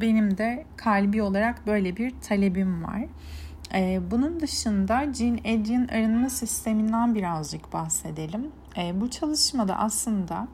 benim 0.00 0.38
de 0.38 0.66
kalbi 0.76 1.22
olarak 1.22 1.66
böyle 1.66 1.96
bir 1.96 2.20
talebim 2.20 2.84
var. 2.84 3.04
Ee, 3.74 4.00
bunun 4.10 4.40
dışında 4.40 5.12
Jean 5.12 5.38
Adrian 5.38 5.88
arınma 5.88 6.30
sisteminden 6.30 7.14
birazcık 7.14 7.72
bahsedelim. 7.72 8.46
Ee, 8.76 9.00
bu 9.00 9.10
çalışmada 9.10 9.76
aslında 9.78 10.48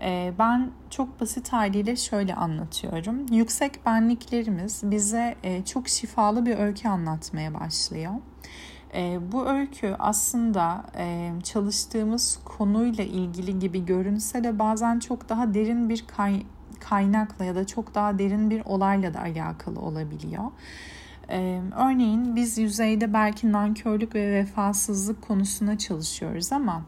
e, 0.00 0.32
ben 0.38 0.70
çok 0.90 1.20
basit 1.20 1.52
haliyle 1.52 1.96
şöyle 1.96 2.34
anlatıyorum. 2.34 3.26
Yüksek 3.32 3.86
benliklerimiz 3.86 4.82
bize 4.84 5.34
e, 5.42 5.64
çok 5.64 5.88
şifalı 5.88 6.46
bir 6.46 6.58
öykü 6.58 6.88
anlatmaya 6.88 7.54
başlıyor. 7.54 8.12
E, 8.94 9.18
bu 9.32 9.48
öykü 9.48 9.96
aslında 9.98 10.84
e, 10.98 11.32
çalıştığımız 11.42 12.40
konuyla 12.44 13.04
ilgili 13.04 13.58
gibi 13.58 13.84
görünse 13.84 14.44
de 14.44 14.58
bazen 14.58 14.98
çok 14.98 15.28
daha 15.28 15.54
derin 15.54 15.88
bir 15.88 16.04
kay- 16.16 16.46
kaynakla 16.80 17.44
ya 17.44 17.54
da 17.54 17.66
çok 17.66 17.94
daha 17.94 18.18
derin 18.18 18.50
bir 18.50 18.62
olayla 18.64 19.14
da 19.14 19.20
alakalı 19.20 19.80
olabiliyor. 19.80 20.44
Ee, 21.30 21.60
örneğin 21.76 22.36
biz 22.36 22.58
yüzeyde 22.58 23.12
belki 23.12 23.52
nankörlük 23.52 24.14
ve 24.14 24.32
vefasızlık 24.34 25.22
konusuna 25.22 25.78
çalışıyoruz 25.78 26.52
ama 26.52 26.82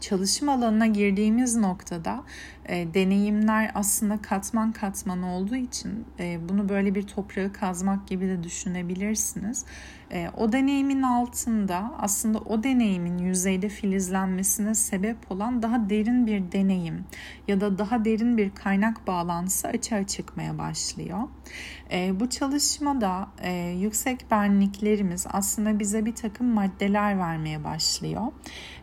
çalışım 0.00 0.48
alanına 0.48 0.86
girdiğimiz 0.86 1.56
noktada 1.56 2.24
e, 2.70 2.94
deneyimler 2.94 3.70
aslında 3.74 4.22
katman 4.22 4.72
katman 4.72 5.22
olduğu 5.22 5.56
için 5.56 6.04
e, 6.18 6.48
bunu 6.48 6.68
böyle 6.68 6.94
bir 6.94 7.02
toprağı 7.02 7.52
kazmak 7.52 8.08
gibi 8.08 8.28
de 8.28 8.42
düşünebilirsiniz. 8.42 9.64
E, 10.12 10.30
o 10.36 10.52
deneyimin 10.52 11.02
altında 11.02 11.92
aslında 11.98 12.38
o 12.38 12.62
deneyimin 12.62 13.18
yüzeyde 13.18 13.68
filizlenmesine 13.68 14.74
sebep 14.74 15.16
olan 15.30 15.62
daha 15.62 15.90
derin 15.90 16.26
bir 16.26 16.52
deneyim 16.52 17.04
ya 17.48 17.60
da 17.60 17.78
daha 17.78 18.04
derin 18.04 18.36
bir 18.36 18.50
kaynak 18.50 19.06
bağlantısı 19.06 19.68
açığa 19.68 20.06
çıkmaya 20.06 20.58
başlıyor. 20.58 21.18
E, 21.92 22.20
bu 22.20 22.28
çalışmada 22.28 23.28
e, 23.42 23.52
yüksek 23.80 24.30
benliklerimiz 24.30 25.26
aslında 25.30 25.78
bize 25.78 26.06
bir 26.06 26.14
takım 26.14 26.46
maddeler 26.46 27.18
vermeye 27.18 27.64
başlıyor. 27.64 28.26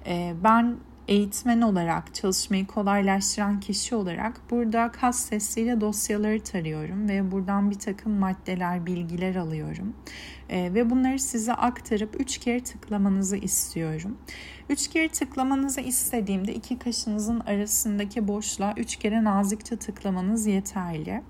E, 0.07 0.33
ben 0.43 0.77
eğitmen 1.07 1.61
olarak, 1.61 2.13
çalışmayı 2.13 2.67
kolaylaştıran 2.67 3.59
kişi 3.59 3.95
olarak 3.95 4.41
burada 4.51 4.91
kas 4.91 5.19
sesiyle 5.19 5.81
dosyaları 5.81 6.43
tarıyorum 6.43 7.09
ve 7.09 7.31
buradan 7.31 7.71
bir 7.71 7.79
takım 7.79 8.11
maddeler, 8.11 8.85
bilgiler 8.85 9.35
alıyorum. 9.35 9.95
E, 10.49 10.73
ve 10.73 10.89
bunları 10.89 11.19
size 11.19 11.53
aktarıp 11.53 12.21
3 12.21 12.37
kere 12.37 12.63
tıklamanızı 12.63 13.37
istiyorum. 13.37 14.17
3 14.69 14.87
kere 14.87 15.09
tıklamanızı 15.09 15.81
istediğimde 15.81 16.53
iki 16.53 16.79
kaşınızın 16.79 17.39
arasındaki 17.39 18.27
boşluğa 18.27 18.73
3 18.77 18.95
kere 18.95 19.23
nazikçe 19.23 19.77
tıklamanız 19.77 20.47
yeterli. 20.47 21.21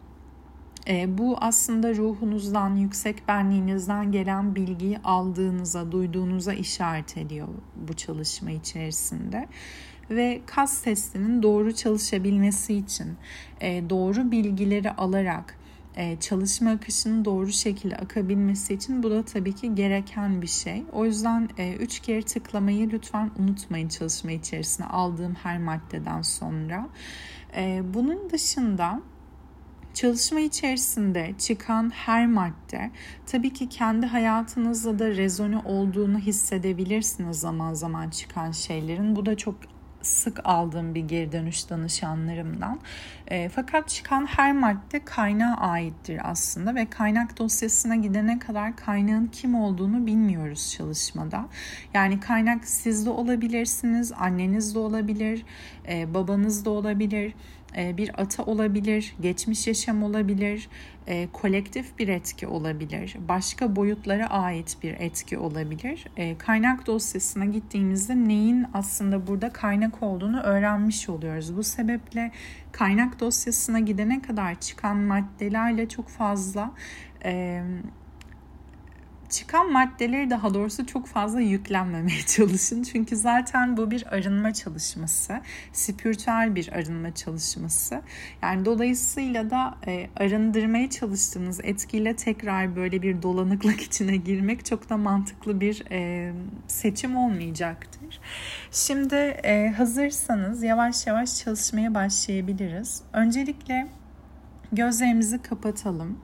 E, 0.88 1.18
bu 1.18 1.38
aslında 1.42 1.96
ruhunuzdan, 1.96 2.76
yüksek 2.76 3.28
benliğinizden 3.28 4.12
gelen 4.12 4.56
bilgiyi 4.56 4.98
aldığınıza, 4.98 5.92
duyduğunuza 5.92 6.54
işaret 6.54 7.18
ediyor 7.18 7.48
bu 7.76 7.94
çalışma 7.94 8.52
içerisinde 8.52 9.48
ve 10.10 10.42
kas 10.46 10.82
testinin 10.82 11.44
doğru 11.44 11.76
çalışabilmesi 11.76 12.74
için 12.74 13.08
e, 13.62 13.90
doğru 13.90 14.32
bilgileri 14.32 14.92
alarak 14.92 15.58
e, 15.96 16.20
çalışma 16.20 16.72
akışının 16.72 17.26
doğru 17.26 17.52
şekilde 17.52 17.96
akabilmesi 17.96 18.74
için 18.74 19.04
bu 19.04 19.12
da 19.12 19.24
tabii 19.24 19.56
ki 19.56 19.76
gereken 19.76 20.42
bir 20.42 20.48
şey. 20.48 20.84
O 20.92 21.06
yüzden 21.06 21.50
e, 21.58 21.74
üç 21.74 22.00
kere 22.00 22.22
tıklamayı 22.22 22.90
lütfen 22.90 23.32
unutmayın 23.40 23.88
çalışma 23.88 24.32
içerisine 24.32 24.86
aldığım 24.86 25.36
her 25.36 25.58
maddeden 25.58 26.22
sonra. 26.22 26.90
E, 27.56 27.82
bunun 27.94 28.30
dışında 28.30 29.02
Çalışma 29.98 30.40
içerisinde 30.40 31.34
çıkan 31.38 31.90
her 31.90 32.28
madde 32.28 32.92
tabii 33.26 33.54
ki 33.54 33.70
kendi 33.70 34.06
hayatınızla 34.06 35.00
da 35.00 35.08
rezone 35.08 35.58
olduğunu 35.58 36.20
hissedebilirsiniz 36.20 37.40
zaman 37.40 37.74
zaman 37.74 38.10
çıkan 38.10 38.52
şeylerin. 38.52 39.16
Bu 39.16 39.26
da 39.26 39.38
çok 39.38 39.56
sık 40.02 40.40
aldığım 40.44 40.96
bir 40.96 41.02
geri 41.02 41.32
dönüş 41.32 41.70
danışanlarımdan. 41.70 42.80
E, 43.28 43.50
fakat 43.50 43.90
çıkan 43.90 44.26
her 44.26 44.54
madde 44.54 45.06
kaynağa 45.06 45.56
aittir 45.58 46.32
aslında 46.32 46.76
ve 46.76 46.86
kaynak 46.86 47.40
dosyasına 47.40 47.96
gidene 47.96 48.40
kadar 48.40 48.76
kaynağın 48.76 49.28
kim 49.28 49.56
olduğunu 49.56 50.06
bilmiyoruz 50.06 50.74
çalışmada. 50.78 51.46
Yani 51.94 52.20
kaynak 52.20 52.66
siz 52.66 53.06
de 53.06 53.10
olabilirsiniz, 53.10 54.12
anneniz 54.12 54.76
de 54.76 54.80
olabilir, 54.80 55.46
e, 55.90 56.14
babanız 56.14 56.66
da 56.66 56.70
olabilir 56.70 57.28
e, 57.28 57.34
bir 57.76 58.22
ata 58.22 58.44
olabilir, 58.44 59.16
geçmiş 59.22 59.68
yaşam 59.68 60.04
olabilir, 60.04 60.70
e, 61.08 61.28
kolektif 61.34 62.00
bir 62.00 62.08
etki 62.08 62.48
olabilir, 62.48 63.18
başka 63.28 63.76
boyutlara 63.76 64.28
ait 64.28 64.78
bir 64.84 64.94
etki 64.94 65.38
olabilir. 65.38 66.06
E, 66.18 66.38
kaynak 66.38 66.88
dosyasına 66.88 67.46
gittiğimizde 67.46 68.16
neyin 68.16 68.66
aslında 68.74 69.28
burada 69.28 69.54
kaynak 69.54 70.04
olduğunu 70.04 70.42
öğrenmiş 70.42 71.10
oluyoruz. 71.10 71.58
Bu 71.58 71.64
sebeple 71.64 72.32
kaynak 72.72 73.20
dosyasına 73.20 73.80
gidene 73.80 74.22
kadar 74.22 74.60
çıkan 74.60 74.98
maddelerle 74.98 75.90
çok 75.90 76.10
fazla 76.10 76.72
çıkan 79.30 79.72
maddeleri 79.72 80.30
daha 80.30 80.54
doğrusu 80.54 80.86
çok 80.86 81.08
fazla 81.08 81.42
yüklenmemeye 81.42 82.22
çalışın. 82.28 82.84
Çünkü 82.84 83.16
zaten 83.16 83.78
bu 83.78 83.92
bir 83.92 84.14
arınma 84.16 84.54
çalışması. 84.54 85.42
Spiritüel 85.74 86.56
bir 86.56 86.74
arınma 86.74 87.16
çalışması. 87.16 88.02
Yani 88.42 88.66
dolayısıyla 88.66 89.50
da 89.50 89.78
e, 89.88 90.10
arındırmaya 90.16 90.90
çalıştığınız 90.90 91.60
etkiyle 91.64 92.16
tekrar 92.16 92.76
böyle 92.76 93.02
bir 93.02 93.22
dolanıklık 93.22 93.82
içine 93.88 94.16
girmek 94.16 94.66
çok 94.66 94.90
da 94.90 94.98
mantıklı 94.98 95.62
bir 95.62 95.84
e, 95.92 96.32
seçim 96.68 97.18
olmayacaktır. 97.18 98.20
Şimdi 98.72 99.16
e, 99.44 99.74
hazırsanız 99.78 100.64
yavaş 100.64 101.08
yavaş 101.08 101.38
çalışmaya 101.38 101.96
başlayabiliriz. 101.96 103.02
Öncelikle 103.14 103.88
gözlerimizi 104.72 105.42
kapatalım. 105.42 106.18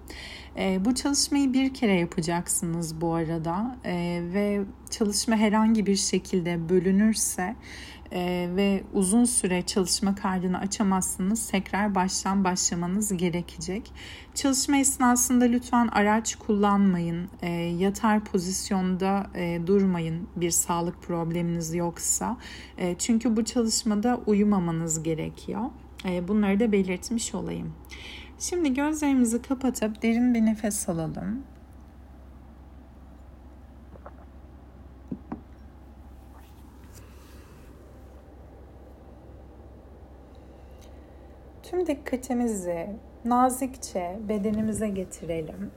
E, 0.57 0.86
bu 0.86 0.95
çalışmayı 0.95 1.53
bir 1.53 1.74
kere 1.74 2.00
yapacaksınız 2.00 3.01
bu 3.01 3.13
arada 3.13 3.77
e, 3.86 4.22
ve 4.33 4.62
çalışma 4.89 5.36
herhangi 5.36 5.86
bir 5.86 5.95
şekilde 5.95 6.69
bölünürse 6.69 7.55
e, 8.12 8.50
ve 8.55 8.83
uzun 8.93 9.25
süre 9.25 9.62
çalışma 9.62 10.15
kaydını 10.15 10.60
açamazsınız 10.60 11.48
tekrar 11.48 11.95
baştan 11.95 12.43
başlamanız 12.43 13.17
gerekecek. 13.17 13.91
Çalışma 14.36 14.77
esnasında 14.77 15.45
lütfen 15.45 15.88
araç 15.88 16.36
kullanmayın, 16.36 17.29
e, 17.41 17.50
yatar 17.51 18.24
pozisyonda 18.24 19.27
e, 19.36 19.67
durmayın 19.67 20.27
bir 20.36 20.51
sağlık 20.51 21.01
probleminiz 21.01 21.74
yoksa. 21.75 22.38
E, 22.77 22.95
çünkü 22.98 23.36
bu 23.38 23.45
çalışmada 23.45 24.22
uyumamanız 24.25 25.03
gerekiyor. 25.03 25.62
E, 26.05 26.27
bunları 26.27 26.60
da 26.60 26.72
belirtmiş 26.72 27.36
olayım. 27.36 27.74
Şimdi 28.50 28.74
gözlerimizi 28.74 29.42
kapatıp 29.42 30.02
derin 30.02 30.34
bir 30.34 30.46
nefes 30.46 30.90
alalım. 30.90 31.44
Tüm 41.64 41.88
dikkatimizi 41.88 42.90
nazikçe 43.25 44.20
bedenimize 44.29 44.90
getirelim. 44.90 45.72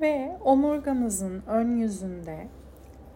Ve 0.00 0.38
omurgamızın 0.50 1.42
ön 1.46 1.76
yüzünde 1.76 2.46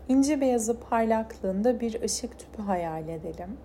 ince 0.09 0.41
beyazı 0.41 0.81
parlaklığında 0.81 1.81
bir 1.81 2.03
ışık 2.03 2.39
tüpü 2.39 2.63
hayal 2.63 3.09
edelim. 3.09 3.57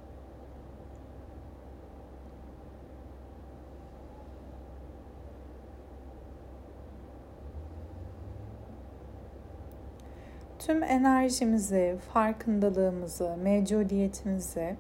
Tüm 10.60 10.84
enerjimizi, 10.84 11.98
farkındalığımızı, 12.14 13.38
mevcudiyetimizi 13.44 14.76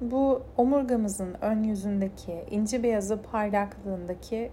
bu 0.00 0.42
omurgamızın 0.56 1.36
ön 1.40 1.62
yüzündeki 1.62 2.44
ince 2.50 2.82
beyazı 2.82 3.22
parlaklığındaki 3.22 4.50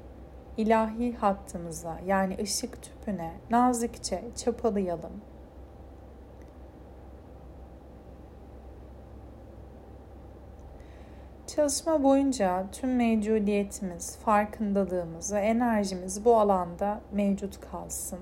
ilahi 0.58 1.16
hattımıza 1.16 2.00
yani 2.06 2.38
ışık 2.42 2.82
tüpüne 2.82 3.32
nazikçe 3.50 4.24
çapalayalım. 4.36 5.22
Çalışma 11.56 12.04
boyunca 12.04 12.66
tüm 12.72 12.96
mevcudiyetimiz, 12.96 14.18
farkındalığımız 14.18 15.34
ve 15.34 15.40
enerjimiz 15.40 16.26
bu 16.26 16.38
alanda 16.38 17.02
mevcut 17.12 17.60
kalsın. 17.72 18.20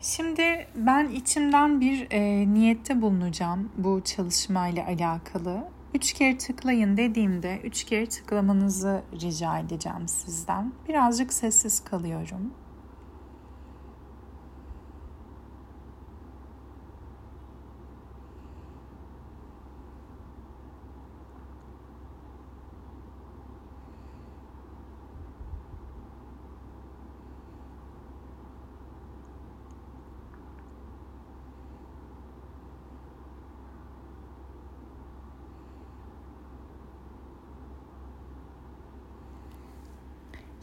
Şimdi 0.00 0.66
ben 0.74 1.08
içimden 1.08 1.80
bir 1.80 2.06
e, 2.10 2.48
niyette 2.54 3.02
bulunacağım 3.02 3.72
bu 3.76 4.04
çalışmayla 4.04 4.86
alakalı. 4.86 5.64
Üç 5.94 6.12
kere 6.12 6.38
tıklayın 6.38 6.96
dediğimde 6.96 7.60
üç 7.64 7.84
kere 7.84 8.08
tıklamanızı 8.08 9.02
rica 9.20 9.58
edeceğim 9.58 10.08
sizden. 10.08 10.72
Birazcık 10.88 11.32
sessiz 11.32 11.84
kalıyorum. 11.84 12.54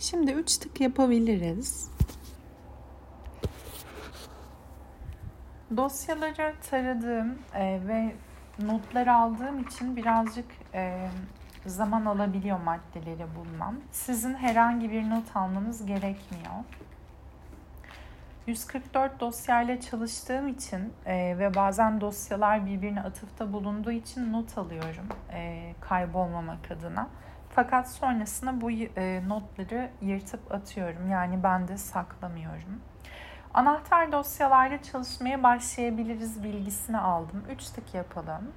Şimdi 0.09 0.31
üç 0.31 0.57
tık 0.57 0.81
yapabiliriz. 0.81 1.91
Dosyaları 5.77 6.55
taradığım 6.69 7.39
e, 7.53 7.79
ve 7.87 8.15
notlar 8.59 9.07
aldığım 9.07 9.59
için 9.59 9.95
birazcık 9.95 10.45
e, 10.73 11.07
zaman 11.65 12.05
alabiliyor 12.05 12.59
maddeleri 12.59 13.25
bulmam. 13.35 13.75
Sizin 13.91 14.33
herhangi 14.33 14.91
bir 14.91 15.09
not 15.09 15.35
almanız 15.35 15.85
gerekmiyor. 15.85 16.53
144 18.47 19.19
dosyayla 19.19 19.81
çalıştığım 19.81 20.47
için 20.47 20.93
e, 21.05 21.35
ve 21.39 21.55
bazen 21.55 22.01
dosyalar 22.01 22.65
birbirine 22.65 23.01
atıfta 23.01 23.53
bulunduğu 23.53 23.91
için 23.91 24.33
not 24.33 24.57
alıyorum 24.57 25.07
e, 25.33 25.73
kaybolmamak 25.81 26.71
adına. 26.71 27.07
Fakat 27.57 27.89
sonrasında 27.91 28.61
bu 28.61 28.71
e, 28.71 29.27
notları 29.27 29.89
yırtıp 30.01 30.51
atıyorum. 30.51 31.09
Yani 31.11 31.43
ben 31.43 31.67
de 31.67 31.77
saklamıyorum. 31.77 32.81
Anahtar 33.53 34.11
dosyalarla 34.11 34.83
çalışmaya 34.83 35.43
başlayabiliriz 35.43 36.43
bilgisini 36.43 36.97
aldım. 36.97 37.43
3 37.51 37.65
tık 37.65 37.93
yapalım. 37.93 38.51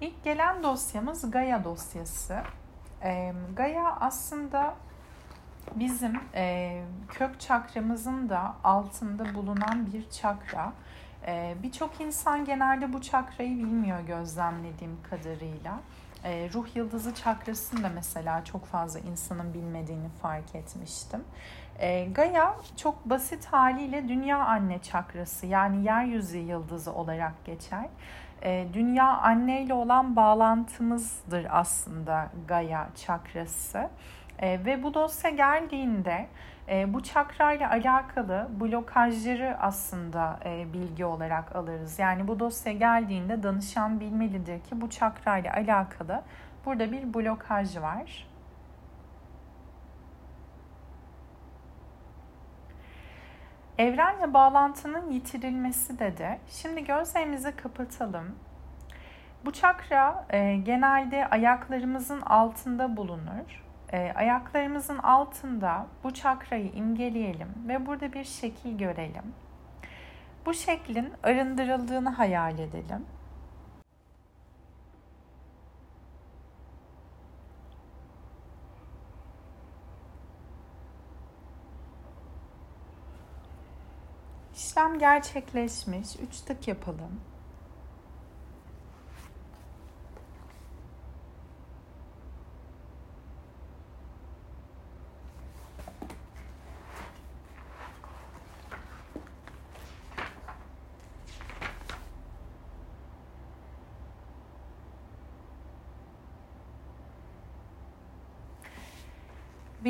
İlk 0.00 0.24
gelen 0.24 0.62
dosyamız 0.62 1.30
Gaia 1.30 1.64
dosyası. 1.64 2.38
Gaia 3.56 3.96
aslında 4.00 4.74
bizim 5.74 6.20
e, 6.34 6.82
kök 7.08 7.40
çakramızın 7.40 8.28
da 8.28 8.54
altında 8.64 9.34
bulunan 9.34 9.92
bir 9.92 10.10
çakra. 10.10 10.72
E, 11.26 11.54
Birçok 11.62 12.00
insan 12.00 12.44
genelde 12.44 12.92
bu 12.92 13.00
çakrayı 13.02 13.58
bilmiyor 13.58 14.00
gözlemlediğim 14.00 14.98
kadarıyla. 15.10 15.80
E, 16.24 16.50
ruh 16.54 16.76
yıldızı 16.76 17.14
çakrasını 17.14 17.82
da 17.82 17.88
mesela 17.94 18.44
çok 18.44 18.66
fazla 18.66 19.00
insanın 19.00 19.54
bilmediğini 19.54 20.08
fark 20.22 20.54
etmiştim. 20.54 21.24
E, 21.78 22.04
Gaia 22.04 22.54
çok 22.76 23.04
basit 23.10 23.46
haliyle 23.46 24.08
dünya 24.08 24.38
anne 24.38 24.78
çakrası 24.82 25.46
yani 25.46 25.84
yeryüzü 25.84 26.38
yıldızı 26.38 26.92
olarak 26.92 27.44
geçer. 27.44 27.86
E, 28.42 28.66
dünya 28.72 29.06
anne 29.06 29.62
ile 29.62 29.74
olan 29.74 30.16
bağlantımızdır 30.16 31.46
aslında 31.50 32.30
Gaia 32.48 32.86
çakrası. 33.06 33.90
E, 34.40 34.64
ve 34.64 34.82
bu 34.82 34.94
dosya 34.94 35.30
geldiğinde 35.30 36.26
e, 36.68 36.94
bu 36.94 37.02
çakra 37.02 37.52
ile 37.52 37.68
alakalı 37.68 38.48
blokajları 38.60 39.56
aslında 39.60 40.40
e, 40.44 40.72
bilgi 40.72 41.04
olarak 41.04 41.56
alırız. 41.56 41.98
Yani 41.98 42.28
bu 42.28 42.40
dosya 42.40 42.72
geldiğinde 42.72 43.42
danışan 43.42 44.00
bilmelidir 44.00 44.60
ki 44.60 44.80
bu 44.80 44.90
çakra 44.90 45.38
ile 45.38 45.52
alakalı 45.52 46.22
burada 46.64 46.92
bir 46.92 47.14
blokaj 47.14 47.76
var. 47.76 48.26
Evrenle 53.78 54.34
bağlantının 54.34 55.10
yitirilmesi 55.10 55.98
dedi. 55.98 56.38
Şimdi 56.48 56.84
gözlerimizi 56.84 57.56
kapatalım. 57.56 58.36
Bu 59.44 59.52
çakra 59.52 60.24
e, 60.30 60.56
genelde 60.56 61.26
ayaklarımızın 61.26 62.20
altında 62.20 62.96
bulunur. 62.96 63.59
E, 63.92 64.12
ayaklarımızın 64.14 64.98
altında 64.98 65.86
bu 66.04 66.14
çakrayı 66.14 66.72
imgeleyelim 66.72 67.48
ve 67.68 67.86
burada 67.86 68.12
bir 68.12 68.24
şekil 68.24 68.78
görelim. 68.78 69.34
Bu 70.46 70.54
şeklin 70.54 71.12
arındırıldığını 71.22 72.10
hayal 72.10 72.58
edelim. 72.58 73.06
İşlem 84.54 84.98
gerçekleşmiş. 84.98 86.16
Üç 86.16 86.40
tık 86.40 86.68
yapalım. 86.68 87.29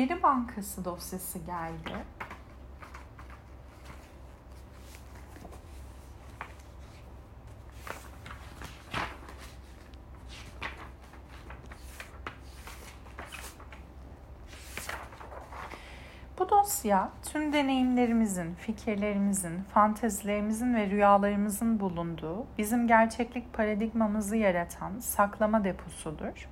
Veri 0.01 0.23
Bankası 0.23 0.85
dosyası 0.85 1.39
geldi. 1.39 1.93
Bu 16.39 16.49
dosya 16.49 17.11
tüm 17.31 17.53
deneyimlerimizin, 17.53 18.53
fikirlerimizin, 18.53 19.63
fantezilerimizin 19.73 20.75
ve 20.75 20.89
rüyalarımızın 20.89 21.79
bulunduğu, 21.79 22.45
bizim 22.57 22.87
gerçeklik 22.87 23.53
paradigmamızı 23.53 24.35
yaratan 24.35 24.99
saklama 24.99 25.63
deposudur. 25.63 26.47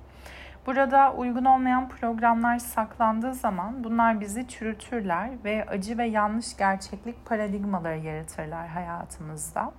Burada 0.66 1.14
uygun 1.14 1.44
olmayan 1.44 1.88
programlar 1.88 2.58
saklandığı 2.58 3.34
zaman 3.34 3.84
bunlar 3.84 4.20
bizi 4.20 4.48
çürütürler 4.48 5.30
ve 5.44 5.66
acı 5.66 5.98
ve 5.98 6.06
yanlış 6.06 6.56
gerçeklik 6.56 7.26
paradigmaları 7.26 7.98
yaratırlar 7.98 8.68
hayatımızda. 8.68 9.72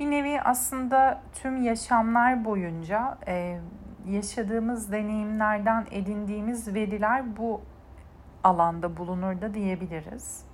Bir 0.00 0.10
nevi 0.10 0.40
aslında 0.40 1.22
tüm 1.32 1.62
yaşamlar 1.62 2.44
boyunca 2.44 3.18
e, 3.26 3.60
yaşadığımız 4.08 4.92
deneyimlerden 4.92 5.86
edindiğimiz 5.90 6.74
veriler 6.74 7.36
bu 7.36 7.60
alanda 8.44 8.96
bulunur 8.96 9.40
da 9.40 9.54
diyebiliriz. 9.54 10.44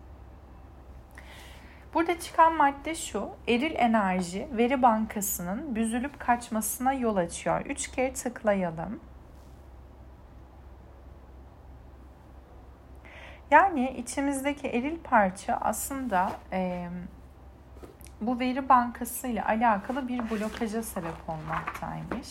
Burada 1.95 2.21
çıkan 2.21 2.55
madde 2.55 2.95
şu, 2.95 3.29
eril 3.49 3.75
enerji 3.77 4.49
veri 4.53 4.83
bankasının 4.83 5.75
büzülüp 5.75 6.21
kaçmasına 6.21 6.93
yol 6.93 7.17
açıyor. 7.17 7.61
Üç 7.67 7.89
kere 7.89 8.13
tıklayalım. 8.13 9.01
Yani 13.53 13.95
içimizdeki 13.99 14.69
eril 14.69 14.99
parça 14.99 15.59
aslında 15.61 16.33
e, 16.53 16.89
bu 18.21 18.41
veri 18.41 18.69
bankası 18.69 19.27
ile 19.29 19.43
alakalı 19.43 20.09
bir 20.09 20.31
blokaja 20.31 20.83
sebep 20.83 21.29
olmaktaymış. 21.29 22.29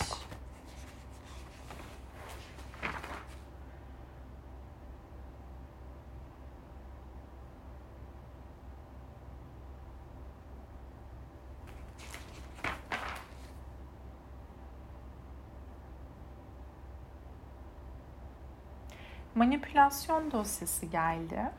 Manipülasyon 19.36 20.32
dosyası 20.32 20.86
geldi. 20.86 21.52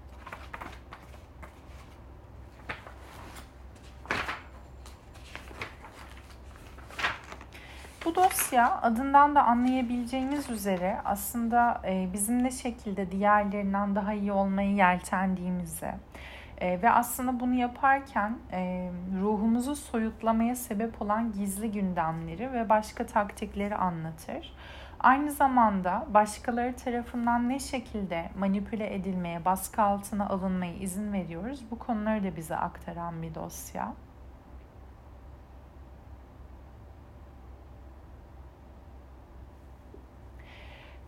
Bu 8.05 8.15
dosya 8.15 8.81
adından 8.81 9.35
da 9.35 9.45
anlayabileceğimiz 9.45 10.51
üzere 10.51 11.01
aslında 11.05 11.83
e, 11.87 12.09
bizim 12.13 12.45
ne 12.45 12.51
şekilde 12.51 13.13
diğerlerinden 13.13 13.95
daha 13.95 14.13
iyi 14.13 14.33
olmayı 14.33 14.75
yeltendiğimizi 14.75 15.93
e, 16.61 16.83
ve 16.83 16.91
aslında 16.91 17.41
bunu 17.41 17.55
yaparken 17.55 18.39
e, 18.53 18.91
ruhumuzu 19.21 19.77
soyutlamaya 19.77 20.57
sebep 20.57 21.03
olan 21.03 21.33
gizli 21.33 21.73
gündemleri 21.73 22.53
ve 22.53 22.69
başka 22.69 23.07
taktikleri 23.07 23.77
anlatır. 23.77 24.55
Aynı 25.03 25.31
zamanda 25.33 26.07
başkaları 26.15 26.77
tarafından 26.77 27.49
ne 27.49 27.59
şekilde 27.59 28.31
manipüle 28.39 28.95
edilmeye, 28.95 29.45
baskı 29.45 29.83
altına 29.83 30.29
alınmaya 30.29 30.75
izin 30.75 31.13
veriyoruz? 31.13 31.71
Bu 31.71 31.79
konuları 31.79 32.25
da 32.25 32.37
bize 32.37 32.57
aktaran 32.57 33.23
bir 33.23 33.35
dosya. 33.35 33.95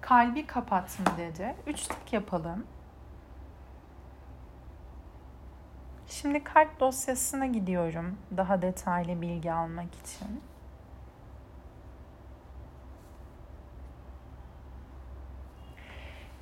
Kalbi 0.01 0.47
kapat 0.47 0.99
mı 0.99 1.07
dedi. 1.19 1.55
Üç 1.67 1.83
tık 1.87 2.13
yapalım. 2.13 2.67
Şimdi 6.07 6.45
kalp 6.45 6.81
dosyasına 6.81 7.47
gidiyorum 7.47 8.19
daha 8.37 8.63
detaylı 8.63 9.21
bilgi 9.23 9.53
almak 9.53 9.95
için. 9.95 10.41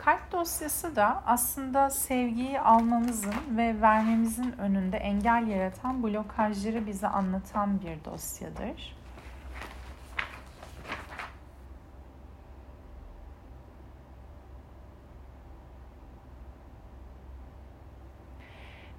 Kalp 0.05 0.33
dosyası 0.33 0.97
da 0.97 1.23
aslında 1.27 1.91
sevgiyi 1.91 2.61
almamızın 2.61 3.35
ve 3.57 3.81
vermemizin 3.81 4.53
önünde 4.59 4.97
engel 4.97 5.47
yaratan 5.47 6.03
blokajları 6.03 6.87
bize 6.87 7.09
anlatan 7.09 7.81
bir 7.83 8.05
dosyadır. 8.05 8.97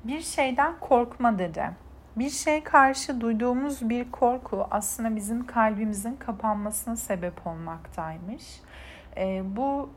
Bir 0.03 0.21
şeyden 0.21 0.79
korkma 0.79 1.39
dedi. 1.39 1.69
Bir 2.15 2.29
şey 2.29 2.63
karşı 2.63 3.21
duyduğumuz 3.21 3.89
bir 3.89 4.11
korku 4.11 4.67
aslında 4.71 5.15
bizim 5.15 5.45
kalbimizin 5.45 6.15
kapanmasına 6.15 6.95
sebep 6.95 7.47
olmaktaymış. 7.47 8.61
E, 9.17 9.41
bu 9.55 9.89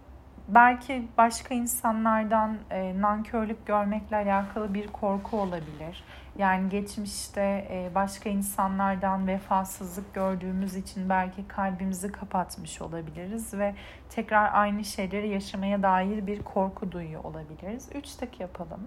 belki 0.49 1.09
başka 1.19 1.55
insanlardan 1.55 2.59
e, 2.71 3.01
nankörlük 3.01 3.67
görmekle 3.67 4.17
alakalı 4.17 4.75
bir 4.75 4.87
korku 4.87 5.41
olabilir. 5.41 6.05
Yani 6.39 6.69
geçmişte 6.69 7.69
e, 7.71 7.95
başka 7.95 8.31
insanlardan 8.31 9.27
vefasızlık 9.27 10.15
gördüğümüz 10.15 10.77
için 10.77 11.09
belki 11.09 11.49
kalbimizi 11.49 12.13
kapatmış 12.13 12.83
olabiliriz 12.83 13.55
ve 13.55 13.75
tekrar 14.09 14.51
aynı 14.55 14.85
şeyleri 14.85 15.29
yaşamaya 15.29 15.83
dair 15.83 16.27
bir 16.27 16.43
korku 16.43 16.93
duyuyor 16.93 17.25
olabiliriz. 17.25 17.89
Üç 17.95 18.15
tık 18.15 18.41
yapalım. 18.41 18.81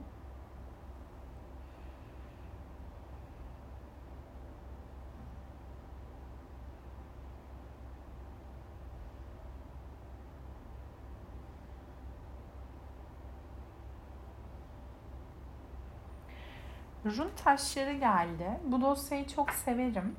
Run 17.18 17.32
taşları 17.44 17.94
geldi. 17.94 18.60
Bu 18.64 18.82
dosyayı 18.82 19.28
çok 19.28 19.52
severim. 19.52 20.16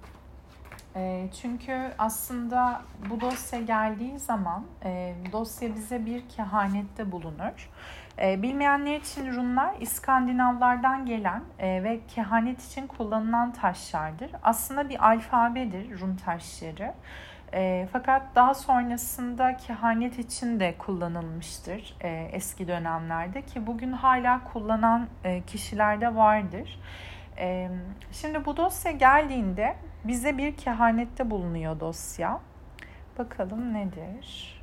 E, 0.96 1.28
çünkü 1.42 1.90
aslında 1.98 2.82
bu 3.10 3.20
dosya 3.20 3.60
geldiği 3.60 4.18
zaman 4.18 4.64
e, 4.84 5.14
dosya 5.32 5.74
bize 5.74 6.06
bir 6.06 6.28
kehanette 6.28 7.12
bulunur. 7.12 7.70
E, 8.18 8.42
bilmeyenler 8.42 8.96
için 8.96 9.34
runlar 9.34 9.74
İskandinavlardan 9.80 11.06
gelen 11.06 11.42
e, 11.58 11.82
ve 11.82 12.00
kehanet 12.14 12.66
için 12.66 12.86
kullanılan 12.86 13.52
taşlardır. 13.52 14.30
Aslında 14.42 14.88
bir 14.88 15.08
alfabedir 15.08 16.00
run 16.00 16.16
taşları. 16.16 16.94
E, 17.54 17.88
fakat 17.92 18.22
daha 18.34 18.54
sonrasında 18.54 19.56
kehanet 19.56 20.18
için 20.18 20.60
de 20.60 20.74
kullanılmıştır 20.78 21.96
e, 22.00 22.28
eski 22.32 22.68
dönemlerde 22.68 23.42
ki 23.42 23.66
bugün 23.66 23.92
hala 23.92 24.44
kullanan 24.44 25.08
e, 25.24 25.42
kişilerde 25.42 26.14
vardır. 26.14 26.80
E, 27.38 27.68
şimdi 28.12 28.44
bu 28.44 28.56
dosya 28.56 28.92
geldiğinde 28.92 29.76
bize 30.04 30.38
bir 30.38 30.56
kehanette 30.56 31.30
bulunuyor 31.30 31.80
dosya. 31.80 32.40
Bakalım 33.18 33.74
nedir? 33.74 34.59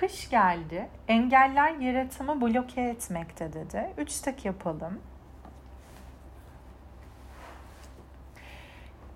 Kış 0.00 0.30
geldi. 0.30 0.88
Engeller 1.08 1.74
yaratımı 1.74 2.40
bloke 2.40 2.80
etmekte 2.80 3.52
dedi. 3.52 3.90
Üç 3.98 4.20
tek 4.20 4.44
yapalım. 4.44 5.00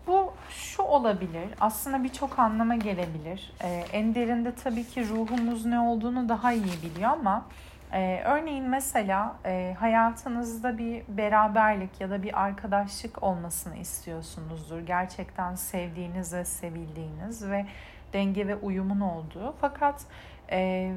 Bu 0.07 0.33
şu 0.49 0.83
olabilir. 0.83 1.49
Aslında 1.61 2.05
birçok 2.05 2.38
anlama 2.38 2.75
gelebilir. 2.75 3.53
Ee, 3.62 3.85
en 3.92 4.14
derinde 4.14 4.55
tabii 4.55 4.85
ki 4.85 5.09
ruhumuz 5.09 5.64
ne 5.64 5.81
olduğunu 5.81 6.29
daha 6.29 6.53
iyi 6.53 6.83
biliyor 6.83 7.11
ama 7.11 7.47
e, 7.92 8.23
örneğin 8.25 8.64
mesela 8.64 9.37
e, 9.45 9.77
hayatınızda 9.79 10.79
bir 10.79 11.03
beraberlik 11.09 12.01
ya 12.01 12.11
da 12.11 12.23
bir 12.23 12.42
arkadaşlık 12.42 13.23
olmasını 13.23 13.77
istiyorsunuzdur. 13.77 14.81
Gerçekten 14.81 15.55
sevdiğiniz 15.55 16.35
ve 16.35 16.45
sevildiğiniz 16.45 17.51
ve 17.51 17.66
denge 18.12 18.49
ve 18.49 18.57
uyumun 18.57 19.01
olduğu. 19.01 19.55
Fakat 19.61 20.07
e, 20.53 20.93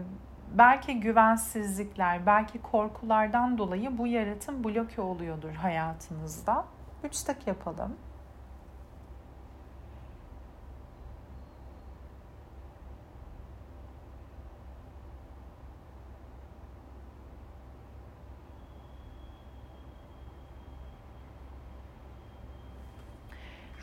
belki 0.54 1.00
güvensizlikler, 1.00 2.26
belki 2.26 2.62
korkulardan 2.62 3.58
dolayı 3.58 3.98
bu 3.98 4.08
yaratım 4.08 4.63
bloke 4.63 5.02
oluyordur 5.02 5.54
hayatınızda. 5.54 6.65
Üç 7.04 7.24
tak 7.24 7.48
yapalım. 7.48 7.96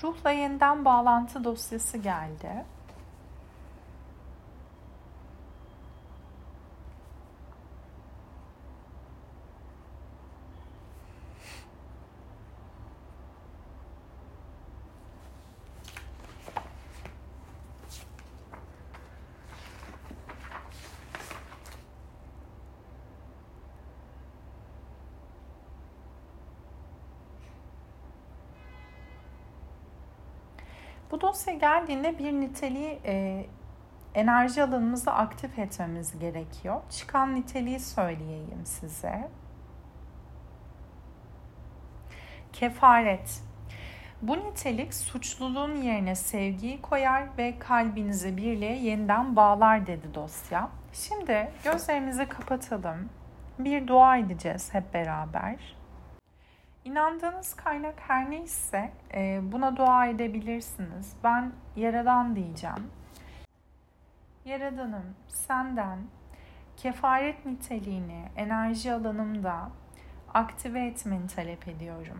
Ruhla 0.02 0.30
yeniden 0.30 0.84
bağlantı 0.84 1.44
dosyası 1.44 1.98
geldi. 1.98 2.64
Dosya 31.42 31.54
geldiğinde 31.54 32.18
bir 32.18 32.32
niteliği 32.32 33.00
e, 33.04 33.46
enerji 34.14 34.62
alanımızı 34.62 35.12
aktif 35.12 35.58
etmemiz 35.58 36.18
gerekiyor. 36.18 36.80
Çıkan 36.90 37.34
niteliği 37.34 37.80
söyleyeyim 37.80 38.60
size. 38.64 39.28
Kefaret. 42.52 43.42
Bu 44.22 44.38
nitelik 44.38 44.94
suçluluğun 44.94 45.76
yerine 45.76 46.14
sevgiyi 46.14 46.82
koyar 46.82 47.24
ve 47.38 47.58
kalbinizi 47.58 48.36
birliğe 48.36 48.76
yeniden 48.76 49.36
bağlar 49.36 49.86
dedi 49.86 50.14
dosya. 50.14 50.68
Şimdi 50.92 51.52
gözlerimizi 51.64 52.28
kapatalım. 52.28 53.08
Bir 53.58 53.86
dua 53.86 54.16
edeceğiz 54.16 54.74
hep 54.74 54.94
beraber. 54.94 55.76
İnandığınız 56.84 57.54
kaynak 57.54 57.94
her 58.00 58.30
neyse 58.30 58.92
e, 59.14 59.40
buna 59.52 59.76
dua 59.76 60.06
edebilirsiniz. 60.06 61.16
Ben 61.24 61.52
Yaradan 61.76 62.36
diyeceğim. 62.36 62.90
Yaradanım 64.44 65.14
senden 65.28 65.98
kefaret 66.76 67.46
niteliğini 67.46 68.24
enerji 68.36 68.92
alanımda 68.92 69.70
aktive 70.34 70.86
etmeni 70.86 71.26
talep 71.26 71.68
ediyorum. 71.68 72.18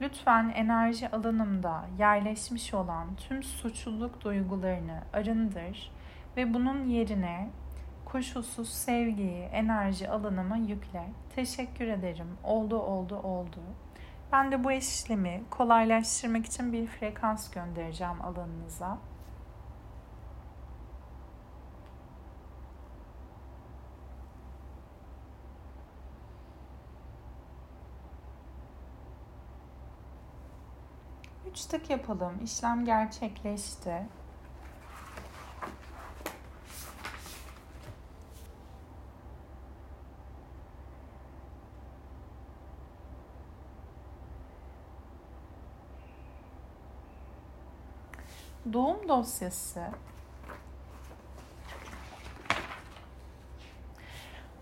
Lütfen 0.00 0.52
enerji 0.54 1.08
alanımda 1.08 1.84
yerleşmiş 1.98 2.74
olan 2.74 3.16
tüm 3.16 3.42
suçluluk 3.42 4.24
duygularını 4.24 5.02
arındır 5.12 5.92
ve 6.36 6.54
bunun 6.54 6.84
yerine 6.84 7.50
koşulsuz 8.12 8.68
sevgiyi 8.68 9.42
enerji 9.42 10.10
alanıma 10.10 10.56
yükle. 10.56 11.04
Teşekkür 11.34 11.86
ederim. 11.86 12.38
Oldu 12.44 12.78
oldu 12.78 13.16
oldu. 13.16 13.60
Ben 14.32 14.52
de 14.52 14.64
bu 14.64 14.72
işlemi 14.72 15.42
kolaylaştırmak 15.50 16.46
için 16.46 16.72
bir 16.72 16.86
frekans 16.86 17.50
göndereceğim 17.50 18.22
alanınıza. 18.22 18.98
Üç 31.50 31.64
tık 31.64 31.90
yapalım. 31.90 32.44
İşlem 32.44 32.84
gerçekleşti. 32.84 34.21
Doğum 48.72 49.08
dosyası 49.08 49.82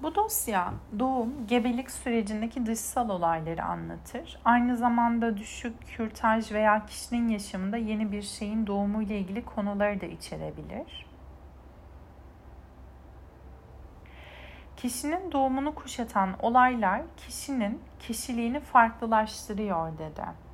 Bu 0.02 0.14
dosya 0.14 0.74
doğum, 0.98 1.46
gebelik 1.46 1.90
sürecindeki 1.90 2.66
dışsal 2.66 3.08
olayları 3.08 3.64
anlatır. 3.64 4.40
Aynı 4.44 4.76
zamanda 4.76 5.36
düşük, 5.36 5.86
kürtaj 5.86 6.52
veya 6.52 6.86
kişinin 6.86 7.28
yaşamında 7.28 7.76
yeni 7.76 8.12
bir 8.12 8.22
şeyin 8.22 8.66
doğumu 8.66 9.02
ile 9.02 9.18
ilgili 9.18 9.44
konuları 9.44 10.00
da 10.00 10.06
içerebilir. 10.06 11.06
Kişinin 14.76 15.32
doğumunu 15.32 15.74
kuşatan 15.74 16.34
olaylar 16.42 17.02
kişinin 17.16 17.82
kişiliğini 17.98 18.60
farklılaştırıyor 18.60 19.98
dedi. 19.98 20.49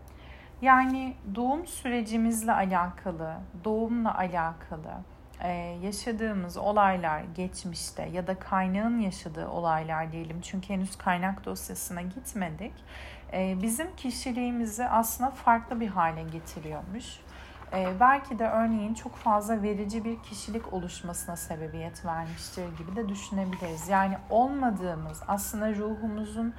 Yani 0.66 1.14
doğum 1.35 1.66
sürecimizle 1.66 2.52
alakalı, 2.52 3.35
doğumla 3.64 4.18
alakalı 4.18 4.92
e, 5.40 5.50
yaşadığımız 5.83 6.57
olaylar 6.57 7.22
geçmişte 7.35 8.09
ya 8.09 8.26
da 8.26 8.38
kaynağın 8.38 8.98
yaşadığı 8.98 9.48
olaylar 9.48 10.12
diyelim 10.12 10.40
çünkü 10.40 10.68
henüz 10.68 10.96
kaynak 10.96 11.44
dosyasına 11.44 12.02
gitmedik. 12.02 12.72
E, 13.33 13.62
bizim 13.62 13.96
kişiliğimizi 13.96 14.85
aslında 14.85 15.31
farklı 15.31 15.81
bir 15.81 15.88
hale 15.88 16.22
getiriyormuş. 16.22 17.20
E, 17.72 18.00
belki 18.00 18.38
de 18.38 18.48
örneğin 18.48 18.94
çok 18.94 19.16
fazla 19.16 19.62
verici 19.62 20.05
bir 20.05 20.22
kişilik 20.22 20.72
oluşmasına 20.72 21.37
sebebiyet 21.37 22.05
vermiştir 22.05 22.76
gibi 22.79 22.96
de 22.96 23.09
düşünebiliriz. 23.09 23.88
Yani 23.88 24.18
olmadığımız 24.31 25.22
aslında 25.29 25.74
ruhumuzun 25.74 26.55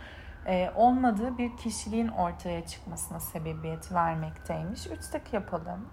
e, 0.47 0.71
olmadığı 0.75 1.38
bir 1.38 1.57
kişiliğin 1.57 2.07
ortaya 2.07 2.65
çıkmasına 2.65 3.19
sebebiyet 3.19 3.91
vermekteymiş. 3.91 4.88
Üç 4.88 5.10
tek 5.12 5.33
yapalım. 5.33 5.89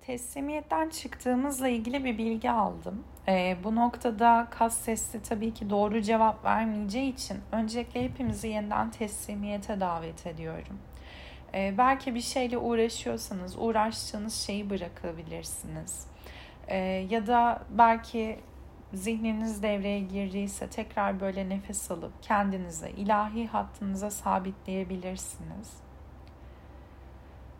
Teslimiyetten 0.00 0.88
çıktığımızla 0.88 1.68
ilgili 1.68 2.04
bir 2.04 2.18
bilgi 2.18 2.50
aldım. 2.50 3.04
E, 3.28 3.56
bu 3.64 3.76
noktada 3.76 4.48
kas 4.50 4.76
sesli 4.76 5.22
tabii 5.22 5.54
ki 5.54 5.70
doğru 5.70 6.02
cevap 6.02 6.44
vermeyeceği 6.44 7.12
için 7.12 7.38
öncelikle 7.52 8.04
hepimizi 8.04 8.48
yeniden 8.48 8.90
teslimiyete 8.90 9.80
davet 9.80 10.26
ediyorum. 10.26 10.78
E, 11.54 11.74
belki 11.78 12.14
bir 12.14 12.20
şeyle 12.20 12.58
uğraşıyorsanız 12.58 13.56
uğraştığınız 13.58 14.34
şeyi 14.34 14.70
bırakabilirsiniz. 14.70 16.06
E, 16.68 16.76
ya 17.10 17.26
da 17.26 17.62
belki 17.70 18.40
zihniniz 18.94 19.62
devreye 19.62 20.00
girdiyse 20.00 20.68
tekrar 20.68 21.20
böyle 21.20 21.48
nefes 21.48 21.90
alıp 21.90 22.22
kendinize 22.22 22.90
ilahi 22.90 23.46
hattınıza 23.46 24.10
sabitleyebilirsiniz. 24.10 25.76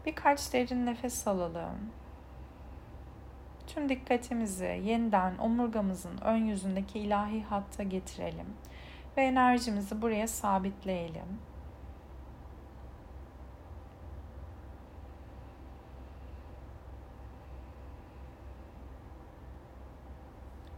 Birkaç 0.07 0.53
derin 0.53 0.87
nefes 0.87 1.29
alalım. 1.29 1.90
Tüm 3.66 3.88
dikkatimizi 3.88 4.81
yeniden 4.85 5.38
omurgamızın 5.38 6.19
ön 6.25 6.45
yüzündeki 6.45 6.99
ilahi 6.99 7.43
hatta 7.43 7.83
getirelim 7.83 8.47
ve 9.16 9.23
enerjimizi 9.23 10.03
buraya 10.03 10.29
sabitleyelim. 10.29 11.49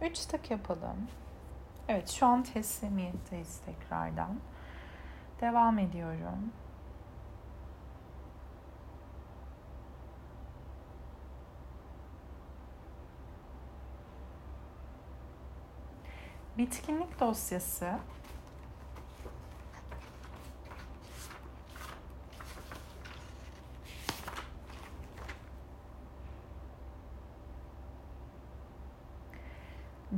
Üç 0.03 0.25
tak 0.25 0.51
yapalım. 0.51 1.07
Evet 1.87 2.09
şu 2.09 2.25
an 2.25 2.43
teslimiyetteyiz 2.43 3.59
tekrardan. 3.65 4.39
Devam 5.41 5.79
ediyorum. 5.79 6.51
Bitkinlik 16.57 17.19
dosyası 17.19 17.93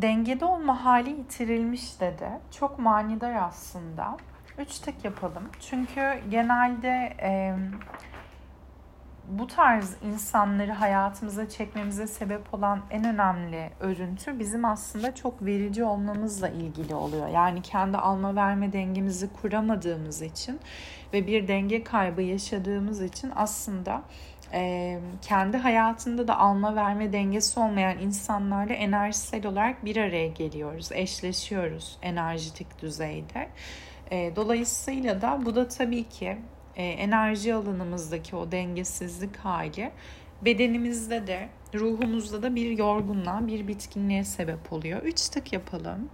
dengede 0.05 0.45
olma 0.45 0.85
hali 0.85 1.09
yitirilmiş 1.09 2.01
dedi. 2.01 2.29
Çok 2.51 2.79
manidar 2.79 3.35
aslında. 3.35 4.17
Üç 4.57 4.79
tek 4.79 5.05
yapalım. 5.05 5.49
Çünkü 5.59 6.19
genelde 6.29 7.13
e, 7.21 7.55
bu 9.29 9.47
tarz 9.47 9.95
insanları 10.03 10.71
hayatımıza 10.71 11.49
çekmemize 11.49 12.07
sebep 12.07 12.53
olan 12.53 12.81
en 12.91 13.03
önemli 13.03 13.69
örüntü 13.79 14.39
bizim 14.39 14.65
aslında 14.65 15.15
çok 15.15 15.45
verici 15.45 15.83
olmamızla 15.83 16.49
ilgili 16.49 16.95
oluyor. 16.95 17.27
Yani 17.27 17.61
kendi 17.61 17.97
alma 17.97 18.35
verme 18.35 18.73
dengemizi 18.73 19.33
kuramadığımız 19.33 20.21
için 20.21 20.59
ve 21.13 21.27
bir 21.27 21.47
denge 21.47 21.83
kaybı 21.83 22.21
yaşadığımız 22.21 23.01
için 23.01 23.31
aslında 23.35 24.01
kendi 25.21 25.57
hayatında 25.57 26.27
da 26.27 26.37
alma 26.39 26.75
verme 26.75 27.13
dengesi 27.13 27.59
olmayan 27.59 27.99
insanlarla 27.99 28.73
enerjisel 28.73 29.45
olarak 29.45 29.85
bir 29.85 29.97
araya 29.97 30.27
geliyoruz, 30.27 30.91
eşleşiyoruz 30.91 31.97
enerjitik 32.01 32.81
düzeyde. 32.81 33.47
Dolayısıyla 34.35 35.21
da 35.21 35.45
bu 35.45 35.55
da 35.55 35.67
tabii 35.67 36.03
ki 36.03 36.37
enerji 36.75 37.53
alanımızdaki 37.53 38.35
o 38.35 38.51
dengesizlik 38.51 39.37
hali 39.37 39.91
bedenimizde 40.41 41.27
de 41.27 41.49
ruhumuzda 41.73 42.43
da 42.43 42.55
bir 42.55 42.77
yorgunluğa, 42.77 43.47
bir 43.47 43.67
bitkinliğe 43.67 44.23
sebep 44.23 44.73
oluyor. 44.73 45.01
Üç 45.03 45.29
tık 45.29 45.53
yapalım. 45.53 46.09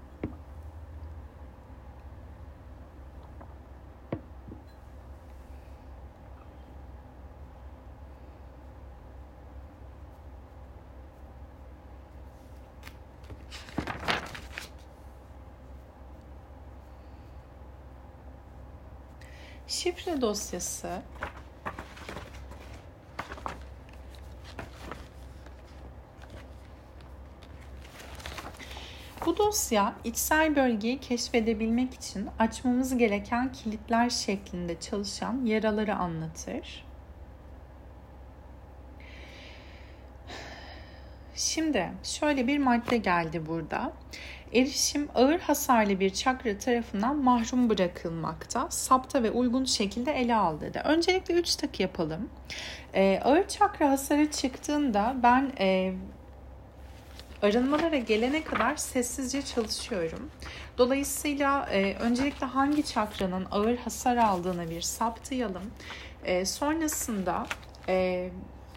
Şifre 19.71 20.21
dosyası 20.21 21.01
Bu 29.25 29.37
dosya 29.37 29.95
içsel 30.03 30.55
bölgeyi 30.55 30.99
keşfedebilmek 30.99 31.93
için 31.93 32.29
açmamız 32.39 32.97
gereken 32.97 33.51
kilitler 33.51 34.09
şeklinde 34.09 34.79
çalışan 34.79 35.45
yaraları 35.45 35.95
anlatır. 35.95 36.85
Şimdi 41.35 41.91
şöyle 42.03 42.47
bir 42.47 42.57
madde 42.57 42.97
geldi 42.97 43.45
burada. 43.45 43.93
Erişim 44.53 45.09
ağır 45.15 45.39
hasarlı 45.39 45.99
bir 45.99 46.09
çakra 46.09 46.57
tarafından 46.57 47.15
mahrum 47.15 47.69
bırakılmakta. 47.69 48.67
Sapta 48.69 49.23
ve 49.23 49.31
uygun 49.31 49.65
şekilde 49.65 50.11
ele 50.11 50.35
al 50.35 50.61
dedi. 50.61 50.81
Öncelikle 50.85 51.33
3 51.33 51.55
takı 51.55 51.81
yapalım. 51.81 52.29
Ee, 52.93 53.19
ağır 53.23 53.47
çakra 53.47 53.89
hasarı 53.89 54.31
çıktığında 54.31 55.15
ben 55.23 55.51
e, 55.59 55.93
arınmalara 57.41 57.97
gelene 57.97 58.43
kadar 58.43 58.75
sessizce 58.75 59.41
çalışıyorum. 59.41 60.31
Dolayısıyla 60.77 61.69
e, 61.71 61.95
öncelikle 61.95 62.45
hangi 62.45 62.85
çakranın 62.85 63.47
ağır 63.51 63.77
hasar 63.77 64.17
aldığını 64.17 64.69
bir 64.69 64.81
saptayalım. 64.81 65.63
E, 66.25 66.45
sonrasında 66.45 67.47
e, 67.87 68.29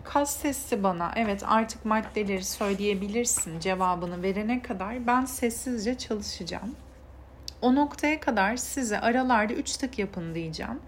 kas 0.04 0.36
sesi 0.36 0.82
bana 0.82 1.12
evet 1.16 1.42
artık 1.46 1.84
maddeleri 1.84 2.44
söyleyebilirsin 2.44 3.60
cevabını 3.60 4.22
verene 4.22 4.62
kadar 4.62 5.06
ben 5.06 5.24
sessizce 5.24 5.98
çalışacağım. 5.98 6.76
O 7.62 7.74
noktaya 7.74 8.20
kadar 8.20 8.56
size 8.56 9.00
aralarda 9.00 9.52
3 9.52 9.76
tık 9.76 9.98
yapın 9.98 10.34
diyeceğim. 10.34 10.80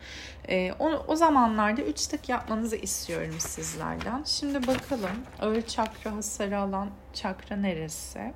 E, 0.49 0.73
o, 0.79 0.91
o 1.09 1.17
zamanlarda 1.17 1.83
3 1.83 2.07
tık 2.07 2.29
yapmanızı 2.29 2.77
istiyorum 2.77 3.35
sizlerden. 3.39 4.23
Şimdi 4.25 4.67
bakalım 4.67 5.17
ağır 5.41 5.63
çakra 5.63 6.17
hasarı 6.17 6.59
alan 6.59 6.91
çakra 7.13 7.57
neresi? 7.57 8.33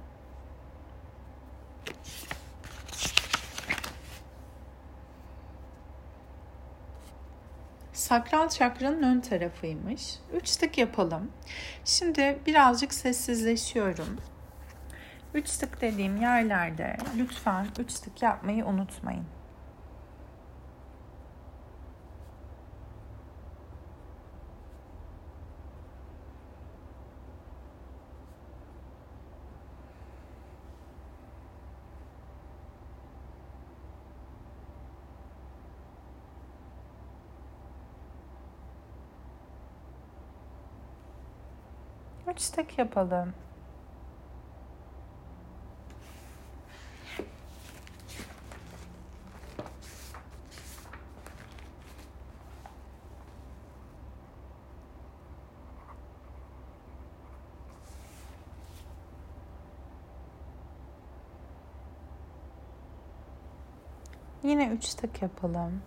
Sakral 8.11 8.49
çakranın 8.49 9.03
ön 9.03 9.21
tarafıymış. 9.21 10.15
Üç 10.33 10.57
tık 10.57 10.79
yapalım. 10.79 11.33
Şimdi 11.85 12.39
birazcık 12.47 12.95
sessizleşiyorum. 12.95 14.19
Üç 15.35 15.57
tık 15.57 15.81
dediğim 15.81 16.17
yerlerde 16.17 16.97
lütfen 17.19 17.67
üç 17.79 17.95
tık 17.95 18.23
yapmayı 18.23 18.67
unutmayın. 18.67 19.25
istek 42.41 42.79
yapalım. 42.79 43.35
Yine 64.43 64.69
3 64.69 64.95
tık 64.95 65.23
yapalım. 65.23 65.83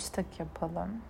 Yine 0.00 0.06
üç 0.06 0.10
tık 0.12 0.40
yapalım. 0.40 1.02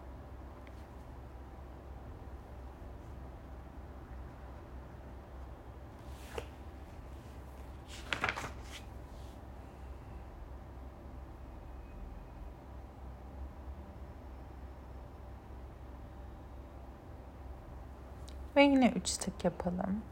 Ve 18.57 18.63
yine 18.63 18.89
üç 18.97 19.17
tık 19.17 19.45
yapalım. 19.45 20.03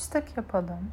Üç 0.00 0.06
tık 0.06 0.36
yapalım. 0.36 0.92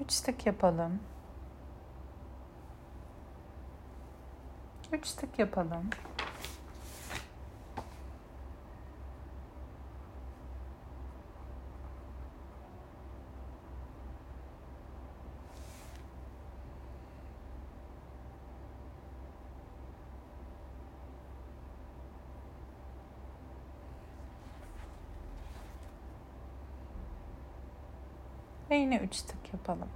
Üç 0.00 0.20
tık 0.20 0.46
yapalım. 0.46 1.00
Üç 4.92 5.12
tık 5.12 5.38
yapalım. 5.38 5.90
Yine 28.84 28.96
üç 28.96 29.22
tık 29.22 29.52
yapalım. 29.52 29.88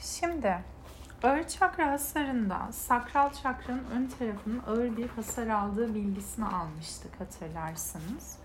Şimdi 0.00 0.58
ağır 1.22 1.48
çakra 1.48 1.90
hasarında 1.90 2.72
sakral 2.72 3.32
çakranın 3.32 3.84
ön 3.94 4.10
tarafının 4.18 4.62
ağır 4.66 4.96
bir 4.96 5.08
hasar 5.08 5.46
aldığı 5.46 5.94
bilgisini 5.94 6.44
almıştık 6.44 7.20
hatırlarsınız. 7.20 8.36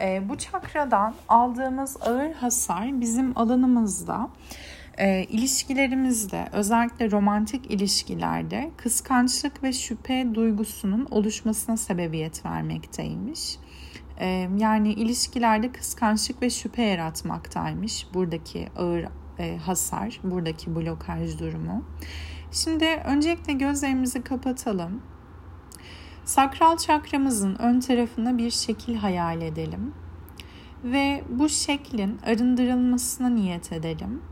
E, 0.00 0.28
bu 0.28 0.38
çakradan 0.38 1.14
aldığımız 1.28 1.96
ağır 2.02 2.32
hasar 2.32 3.00
bizim 3.00 3.38
alanımızda 3.38 4.28
e, 4.98 5.24
ilişkilerimizde 5.24 6.48
özellikle 6.52 7.10
romantik 7.10 7.70
ilişkilerde 7.70 8.70
kıskançlık 8.76 9.62
ve 9.62 9.72
şüphe 9.72 10.34
duygusunun 10.34 11.08
oluşmasına 11.10 11.76
sebebiyet 11.76 12.46
vermekteymiş. 12.46 13.58
Yani 14.58 14.92
ilişkilerde 14.92 15.72
kıskançlık 15.72 16.42
ve 16.42 16.50
şüphe 16.50 16.82
yaratmaktaymış 16.82 18.06
buradaki 18.14 18.68
ağır 18.76 19.06
hasar, 19.66 20.20
buradaki 20.24 20.74
blokaj 20.76 21.38
durumu. 21.38 21.84
Şimdi 22.52 22.84
öncelikle 22.84 23.52
gözlerimizi 23.52 24.22
kapatalım. 24.22 25.02
Sakral 26.24 26.76
çakramızın 26.76 27.56
ön 27.58 27.80
tarafına 27.80 28.38
bir 28.38 28.50
şekil 28.50 28.96
hayal 28.96 29.42
edelim. 29.42 29.94
Ve 30.84 31.24
bu 31.28 31.48
şeklin 31.48 32.18
arındırılmasına 32.26 33.28
niyet 33.28 33.72
edelim. 33.72 34.22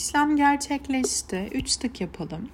İşlem 0.00 0.36
gerçekleşti. 0.36 1.48
3 1.52 1.76
tık 1.76 2.00
yapalım. 2.00 2.48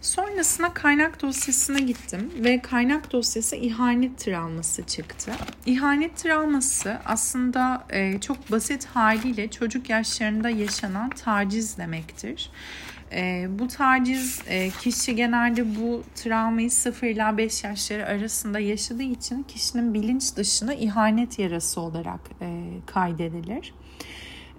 Sonrasında 0.00 0.74
kaynak 0.74 1.22
dosyasına 1.22 1.78
gittim 1.78 2.30
ve 2.38 2.62
kaynak 2.62 3.12
dosyası 3.12 3.56
ihanet 3.56 4.18
travması 4.18 4.86
çıktı. 4.86 5.32
İhanet 5.66 6.16
travması 6.16 6.98
aslında 7.04 7.86
e, 7.90 8.20
çok 8.20 8.50
basit 8.50 8.84
haliyle 8.86 9.50
çocuk 9.50 9.90
yaşlarında 9.90 10.50
yaşanan 10.50 11.10
taciz 11.10 11.78
demektir. 11.78 12.50
E, 13.12 13.46
bu 13.48 13.68
taciz 13.68 14.42
e, 14.46 14.70
kişi 14.70 15.16
genelde 15.16 15.76
bu 15.76 16.02
travmayı 16.14 16.70
0 16.70 17.06
ila 17.06 17.38
5 17.38 17.64
yaşları 17.64 18.06
arasında 18.06 18.58
yaşadığı 18.58 19.02
için 19.02 19.42
kişinin 19.42 19.94
bilinç 19.94 20.36
dışına 20.36 20.74
ihanet 20.74 21.38
yarası 21.38 21.80
olarak 21.80 22.20
e, 22.40 22.64
kaydedilir. 22.86 23.72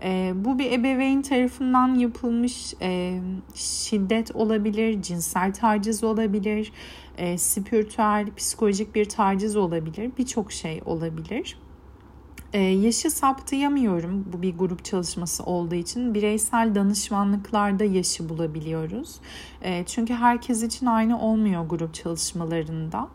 E, 0.03 0.33
bu 0.35 0.59
bir 0.59 0.71
ebeveyn 0.71 1.21
tarafından 1.21 1.95
yapılmış 1.95 2.73
e, 2.81 3.19
şiddet 3.55 4.35
olabilir, 4.35 5.01
cinsel 5.01 5.53
taciz 5.53 6.03
olabilir, 6.03 6.71
e, 7.17 7.37
spiritüel, 7.37 8.27
psikolojik 8.37 8.95
bir 8.95 9.05
taciz 9.05 9.55
olabilir, 9.55 10.11
birçok 10.17 10.51
şey 10.51 10.81
olabilir. 10.85 11.57
Ee, 12.53 12.59
yaşı 12.59 13.11
saptayamıyorum 13.11 14.25
bu 14.33 14.41
bir 14.41 14.57
grup 14.57 14.85
çalışması 14.85 15.43
olduğu 15.43 15.75
için. 15.75 16.13
Bireysel 16.13 16.75
danışmanlıklarda 16.75 17.83
yaşı 17.83 18.29
bulabiliyoruz. 18.29 19.15
Ee, 19.61 19.83
çünkü 19.87 20.13
herkes 20.13 20.63
için 20.63 20.85
aynı 20.85 21.21
olmuyor 21.21 21.65
grup 21.65 21.93
çalışmalarında. 21.93 23.07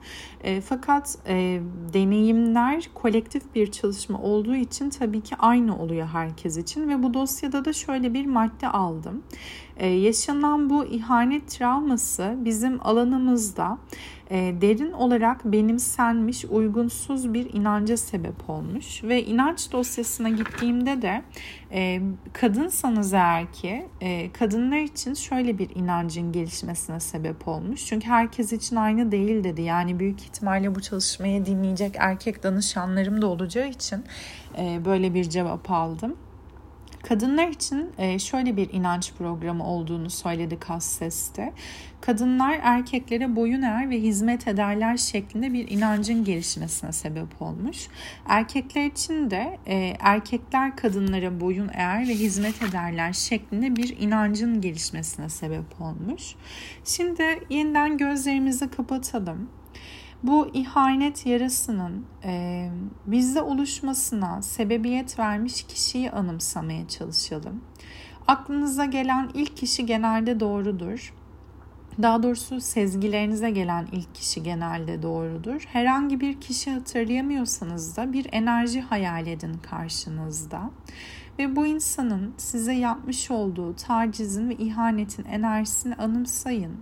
Ee, 0.45 0.61
fakat 0.61 1.19
e, 1.29 1.61
deneyimler 1.93 2.91
kolektif 2.95 3.55
bir 3.55 3.73
çalışma 3.73 4.23
olduğu 4.23 4.57
için 4.57 4.91
tabii 4.91 5.21
ki 5.21 5.37
aynı 5.39 5.79
oluyor 5.79 6.07
herkes 6.07 6.57
için. 6.57 6.89
Ve 6.89 7.03
bu 7.03 7.15
dosyada 7.15 7.65
da 7.65 7.73
şöyle 7.73 8.15
bir 8.15 8.27
madde 8.27 8.69
aldım. 8.69 9.23
Yaşanan 9.81 10.71
bu 10.71 10.85
ihanet 10.85 11.49
travması 11.49 12.35
bizim 12.45 12.87
alanımızda 12.87 13.79
e, 14.31 14.55
derin 14.61 14.93
olarak 14.93 15.45
benimsenmiş 15.45 16.45
uygunsuz 16.45 17.35
bir 17.35 17.55
inanca 17.55 17.97
sebep 17.97 18.51
olmuş 18.51 19.05
ve 19.05 19.25
inanç 19.25 19.73
dosyasına 19.73 20.29
gittiğimde 20.29 21.03
de 21.03 21.23
e, 21.73 22.01
kadınsanız 22.33 23.13
eğer 23.13 23.53
ki 23.53 23.87
e, 24.01 24.33
kadınlar 24.33 24.79
için 24.79 25.15
şöyle 25.15 25.59
bir 25.59 25.71
inancın 25.75 26.33
gelişmesine 26.33 27.01
sebep 27.01 27.49
olmuş 27.49 27.87
çünkü 27.87 28.07
herkes 28.07 28.53
için 28.53 28.77
aynı 28.77 29.13
değil 29.13 29.45
dedi 29.45 29.63
yani 29.63 29.99
büyük 29.99 30.21
ihtimalle 30.21 30.75
bu 30.75 30.81
çalışmayı 30.81 31.47
dinleyecek 31.47 31.95
erkek 31.99 32.43
danışanlarım 32.43 33.23
da 33.23 33.27
olacağı 33.27 33.69
için 33.69 34.05
e, 34.59 34.85
böyle 34.85 35.15
bir 35.15 35.25
cevap 35.25 35.71
aldım. 35.71 36.17
Kadınlar 37.09 37.49
için 37.49 37.93
e, 37.99 38.19
şöyle 38.19 38.57
bir 38.57 38.73
inanç 38.73 39.13
programı 39.19 39.67
olduğunu 39.67 40.11
söyledi 40.11 40.59
Kas 40.61 40.85
Ses'te. 40.85 41.53
Kadınlar 42.01 42.61
erkeklere 42.63 43.37
boyun 43.37 43.63
eğer 43.63 43.91
ve 43.91 44.01
hizmet 44.01 44.49
ederler 44.49 44.97
şeklinde 44.97 45.53
bir 45.53 45.71
inancın 45.71 46.25
gelişmesine 46.25 46.93
sebep 46.93 47.43
olmuş. 47.43 47.89
Erkekler 48.27 48.87
için 48.87 49.31
de 49.31 49.59
e, 49.67 49.97
erkekler 50.01 50.77
kadınlara 50.77 51.41
boyun 51.41 51.71
eğer 51.73 52.09
ve 52.09 52.15
hizmet 52.15 52.63
ederler 52.63 53.13
şeklinde 53.13 53.77
bir 53.77 53.97
inancın 53.99 54.61
gelişmesine 54.61 55.29
sebep 55.29 55.81
olmuş. 55.81 56.35
Şimdi 56.85 57.41
yeniden 57.51 57.99
gözlerimizi 57.99 58.71
kapatalım 58.71 59.49
bu 60.27 60.51
ihanet 60.53 61.27
yarasının 61.27 62.07
e, 62.25 62.69
bizde 63.07 63.43
oluşmasına 63.43 64.43
sebebiyet 64.43 65.19
vermiş 65.19 65.63
kişiyi 65.63 66.11
anımsamaya 66.11 66.89
çalışalım. 66.89 67.61
Aklınıza 68.27 68.85
gelen 68.85 69.31
ilk 69.35 69.57
kişi 69.57 69.87
genelde 69.87 70.41
doğrudur. 70.41 71.15
Daha 72.03 72.23
doğrusu 72.23 72.61
sezgilerinize 72.61 73.51
gelen 73.51 73.87
ilk 73.93 74.15
kişi 74.15 74.43
genelde 74.43 75.03
doğrudur. 75.03 75.65
Herhangi 75.73 76.21
bir 76.21 76.41
kişi 76.41 76.71
hatırlayamıyorsanız 76.71 77.97
da 77.97 78.13
bir 78.13 78.27
enerji 78.33 78.81
hayal 78.81 79.27
edin 79.27 79.57
karşınızda. 79.71 80.71
Ve 81.39 81.57
bu 81.57 81.67
insanın 81.67 82.35
size 82.37 82.73
yapmış 82.73 83.31
olduğu 83.31 83.77
tacizin 83.77 84.49
ve 84.49 84.55
ihanetin 84.55 85.25
enerjisini 85.25 85.95
anımsayın 85.95 86.77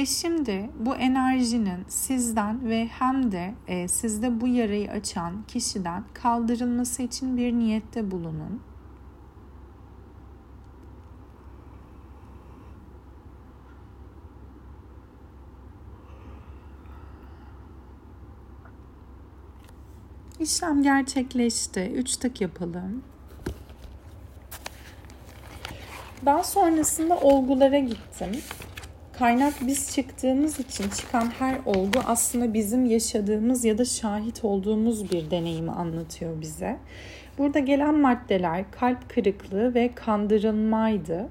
ve 0.00 0.06
şimdi 0.06 0.70
bu 0.78 0.94
enerjinin 0.96 1.84
sizden 1.88 2.68
ve 2.68 2.86
hem 2.86 3.32
de 3.32 3.54
e, 3.66 3.88
sizde 3.88 4.40
bu 4.40 4.48
yarayı 4.48 4.90
açan 4.90 5.42
kişiden 5.48 6.04
kaldırılması 6.14 7.02
için 7.02 7.36
bir 7.36 7.52
niyette 7.52 8.10
bulunun. 8.10 8.62
İşlem 20.38 20.82
gerçekleşti. 20.82 21.92
3 21.94 22.16
tık 22.16 22.40
yapalım. 22.40 23.02
Daha 26.26 26.44
sonrasında 26.44 27.16
olgulara 27.16 27.78
gittim. 27.78 28.42
Kaynak 29.20 29.54
biz 29.66 29.94
çıktığımız 29.94 30.60
için 30.60 30.88
çıkan 30.88 31.30
her 31.38 31.58
olgu 31.66 32.00
aslında 32.06 32.54
bizim 32.54 32.86
yaşadığımız 32.86 33.64
ya 33.64 33.78
da 33.78 33.84
şahit 33.84 34.44
olduğumuz 34.44 35.12
bir 35.12 35.30
deneyimi 35.30 35.70
anlatıyor 35.70 36.40
bize. 36.40 36.76
Burada 37.38 37.58
gelen 37.58 37.98
maddeler 37.98 38.64
kalp 38.70 39.08
kırıklığı 39.08 39.74
ve 39.74 39.90
kandırılmaydı. 39.94 41.28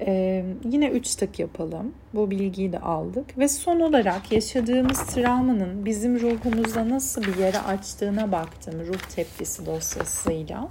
Ee, 0.00 0.44
yine 0.64 0.88
3 0.88 1.14
tık 1.14 1.38
yapalım. 1.38 1.94
Bu 2.14 2.30
bilgiyi 2.30 2.72
de 2.72 2.78
aldık. 2.78 3.38
Ve 3.38 3.48
son 3.48 3.80
olarak 3.80 4.32
yaşadığımız 4.32 5.06
travmanın 5.06 5.84
bizim 5.84 6.20
ruhumuzda 6.20 6.88
nasıl 6.88 7.22
bir 7.22 7.36
yere 7.36 7.58
açtığına 7.58 8.32
baktım 8.32 8.74
ruh 8.86 9.00
tepkisi 9.16 9.66
dosyasıyla. 9.66 10.68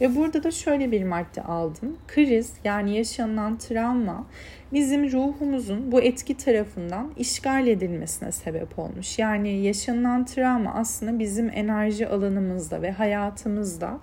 Ve 0.00 0.16
burada 0.16 0.42
da 0.42 0.50
şöyle 0.50 0.92
bir 0.92 1.04
madde 1.04 1.42
aldım. 1.42 1.96
Kriz 2.08 2.52
yani 2.64 2.96
yaşanılan 2.96 3.58
travma 3.58 4.26
bizim 4.72 5.12
ruhumuzun 5.12 5.92
bu 5.92 6.00
etki 6.00 6.36
tarafından 6.36 7.12
işgal 7.16 7.66
edilmesine 7.66 8.32
sebep 8.32 8.78
olmuş. 8.78 9.18
Yani 9.18 9.62
yaşanılan 9.62 10.24
travma 10.24 10.74
aslında 10.74 11.18
bizim 11.18 11.50
enerji 11.54 12.08
alanımızda 12.08 12.82
ve 12.82 12.92
hayatımızda 12.92 13.98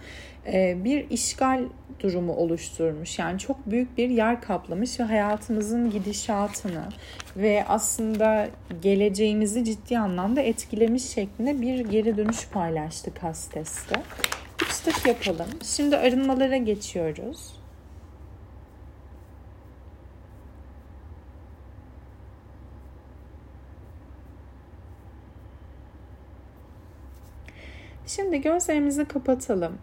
e, 0.54 0.78
bir 0.84 1.10
işgal 1.10 1.64
durumu 2.00 2.34
oluşturmuş. 2.34 3.20
Yani 3.20 3.40
çok 3.40 3.72
büyük 3.72 3.98
bir 3.98 4.10
yer 4.10 4.42
kaplamış 4.42 5.00
ve 5.00 5.04
hayatımızın 5.04 5.92
gidişatını 5.92 6.84
ve 7.38 7.66
aslında 7.68 8.50
geleceğimizi 8.82 9.66
ciddi 9.66 9.98
anlamda 9.98 10.42
etkilemiş 10.42 11.04
şeklinde 11.04 11.62
bir 11.62 11.80
geri 11.80 12.18
dönüş 12.18 12.48
paylaştık 12.48 13.24
hasteste. 13.24 13.96
Üç 14.62 15.06
yapalım. 15.06 15.50
Şimdi 15.64 15.98
arınmalara 15.98 16.58
geçiyoruz. 16.58 17.60
Şimdi 28.08 28.42
gözlerimizi 28.42 29.06
kapatalım. 29.06 29.78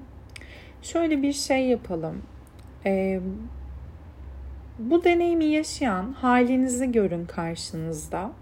Şöyle 0.82 1.22
bir 1.22 1.32
şey 1.32 1.66
yapalım. 1.66 2.22
Ee, 2.86 3.20
bu 4.78 5.04
deneyimi 5.04 5.44
yaşayan 5.44 6.12
halinizi 6.12 6.92
görün 6.92 7.26
karşınızda. 7.26 8.32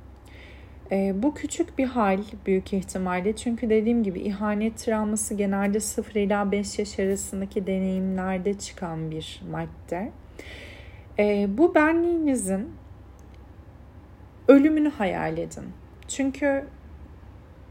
Ee, 0.93 1.15
bu 1.23 1.35
küçük 1.35 1.79
bir 1.79 1.85
hal 1.85 2.19
büyük 2.47 2.73
ihtimalle 2.73 3.37
çünkü 3.37 3.71
dediğim 3.71 4.03
gibi 4.03 4.21
ihanet 4.21 4.79
travması 4.79 5.35
genelde 5.35 5.81
0 5.81 6.15
ila 6.15 6.53
5 6.53 6.79
yaş 6.79 6.99
arasındaki 6.99 7.67
deneyimlerde 7.67 8.59
çıkan 8.59 9.11
bir 9.11 9.43
madde. 9.51 10.11
Ee, 11.19 11.49
bu 11.59 11.75
benliğinizin 11.75 12.71
ölümünü 14.49 14.89
hayal 14.89 15.39
edin. 15.39 15.65
Çünkü 16.09 16.65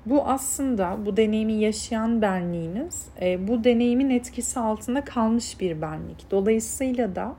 bu 0.06 0.24
aslında 0.24 0.98
bu 1.06 1.18
deneyimi 1.18 1.54
yaşayan 1.54 2.22
benliğiniz 2.22 3.08
e, 3.22 3.48
bu 3.48 3.64
deneyimin 3.64 4.10
etkisi 4.10 4.60
altında 4.60 5.04
kalmış 5.04 5.60
bir 5.60 5.82
benlik. 5.82 6.32
Dolayısıyla 6.32 7.16
da 7.16 7.36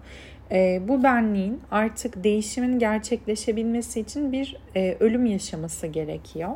e, 0.53 0.83
bu 0.89 1.03
benliğin 1.03 1.61
artık 1.71 2.25
değişimin 2.25 2.79
gerçekleşebilmesi 2.79 4.01
için 4.01 4.33
bir 4.33 4.57
e, 4.77 4.97
ölüm 5.01 5.27
yaşaması 5.27 5.87
gerekiyor. 5.87 6.51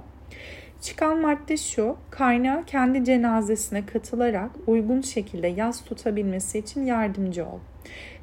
Çıkan 0.81 1.21
madde 1.21 1.57
şu, 1.57 1.97
kaynağı 2.11 2.65
kendi 2.65 3.05
cenazesine 3.05 3.87
katılarak 3.87 4.51
uygun 4.67 5.01
şekilde 5.01 5.47
yaz 5.47 5.85
tutabilmesi 5.85 6.59
için 6.59 6.87
yardımcı 6.87 7.47
ol. 7.47 7.59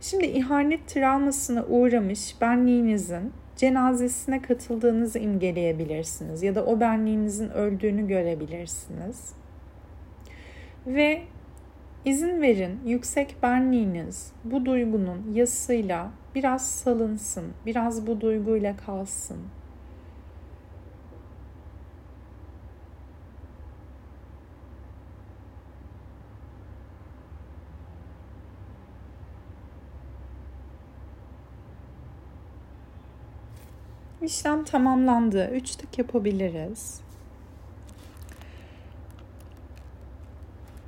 Şimdi 0.01 0.26
ihanet 0.26 0.88
travmasına 0.88 1.66
uğramış 1.66 2.41
benliğinizin 2.41 3.34
cenazesine 3.55 4.41
katıldığınızı 4.41 5.20
imgeleyebilirsiniz 5.20 6.43
ya 6.43 6.55
da 6.55 6.66
o 6.66 6.80
benliğinizin 6.80 7.49
öldüğünü 7.49 8.07
görebilirsiniz. 8.07 9.34
Ve 10.88 11.22
izin 12.06 12.41
verin 12.41 12.80
yüksek 12.86 13.36
benliğiniz 13.43 14.32
bu 14.43 14.66
duygunun 14.66 15.34
yasıyla 15.34 16.12
biraz 16.36 16.70
salınsın, 16.70 17.45
biraz 17.66 18.08
bu 18.08 18.22
duyguyla 18.22 18.78
kalsın. 18.78 19.38
İşlem 34.22 34.64
tamamlandı. 34.64 35.49
Üç 35.51 35.76
tık 35.76 35.97
yapabiliriz. 35.97 37.05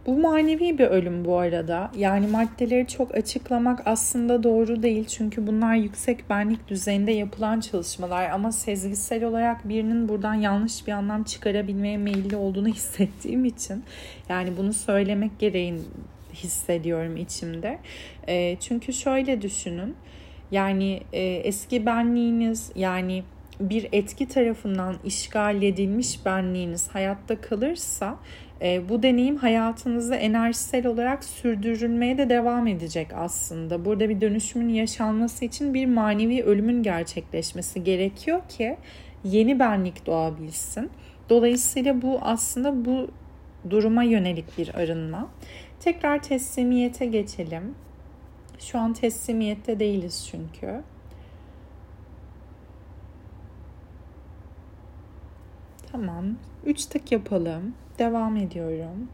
Bu 0.07 0.17
manevi 0.17 0.77
bir 0.77 0.85
ölüm 0.85 1.25
bu 1.25 1.37
arada. 1.37 1.91
Yani 1.97 2.27
maddeleri 2.27 2.87
çok 2.87 3.15
açıklamak 3.15 3.81
aslında 3.85 4.43
doğru 4.43 4.83
değil. 4.83 5.05
Çünkü 5.05 5.47
bunlar 5.47 5.75
yüksek 5.75 6.29
benlik 6.29 6.67
düzeyinde 6.67 7.11
yapılan 7.11 7.59
çalışmalar. 7.59 8.29
Ama 8.29 8.51
sezgisel 8.51 9.23
olarak 9.23 9.69
birinin 9.69 10.09
buradan 10.09 10.33
yanlış 10.33 10.87
bir 10.87 10.91
anlam 10.91 11.23
çıkarabilmeye 11.23 11.97
meyilli 11.97 12.35
olduğunu 12.35 12.67
hissettiğim 12.73 13.45
için. 13.45 13.83
Yani 14.29 14.57
bunu 14.57 14.73
söylemek 14.73 15.39
gereğin 15.39 15.83
hissediyorum 16.33 17.17
içimde. 17.17 17.79
E, 18.27 18.57
çünkü 18.59 18.93
şöyle 18.93 19.41
düşünün. 19.41 19.95
Yani 20.51 21.01
e, 21.13 21.21
eski 21.23 21.85
benliğiniz 21.85 22.71
yani 22.75 23.23
bir 23.59 23.87
etki 23.91 24.27
tarafından 24.27 24.95
işgal 25.05 25.63
edilmiş 25.63 26.25
benliğiniz 26.25 26.87
hayatta 26.87 27.41
kalırsa 27.41 28.17
e, 28.61 28.89
bu 28.89 29.03
deneyim 29.03 29.35
hayatınızda 29.35 30.15
enerjisel 30.15 30.87
olarak 30.87 31.23
sürdürülmeye 31.23 32.17
de 32.17 32.29
devam 32.29 32.67
edecek 32.67 33.07
aslında. 33.15 33.85
Burada 33.85 34.09
bir 34.09 34.21
dönüşümün 34.21 34.69
yaşanması 34.69 35.45
için 35.45 35.73
bir 35.73 35.85
manevi 35.85 36.43
ölümün 36.43 36.83
gerçekleşmesi 36.83 37.83
gerekiyor 37.83 38.41
ki 38.49 38.77
yeni 39.23 39.59
benlik 39.59 40.05
doğabilsin. 40.05 40.89
Dolayısıyla 41.29 42.01
bu 42.01 42.19
aslında 42.21 42.85
bu 42.85 43.07
duruma 43.69 44.03
yönelik 44.03 44.57
bir 44.57 44.75
arınma. 44.75 45.29
Tekrar 45.79 46.23
teslimiyete 46.23 47.05
geçelim. 47.05 47.75
Şu 48.59 48.79
an 48.79 48.93
teslimiyette 48.93 49.79
değiliz 49.79 50.27
çünkü. 50.31 50.83
Tamam. 55.91 56.25
3 56.65 56.85
tık 56.85 57.11
yapalım. 57.11 57.73
Devam 57.99 58.37
ediyorum. 58.37 59.07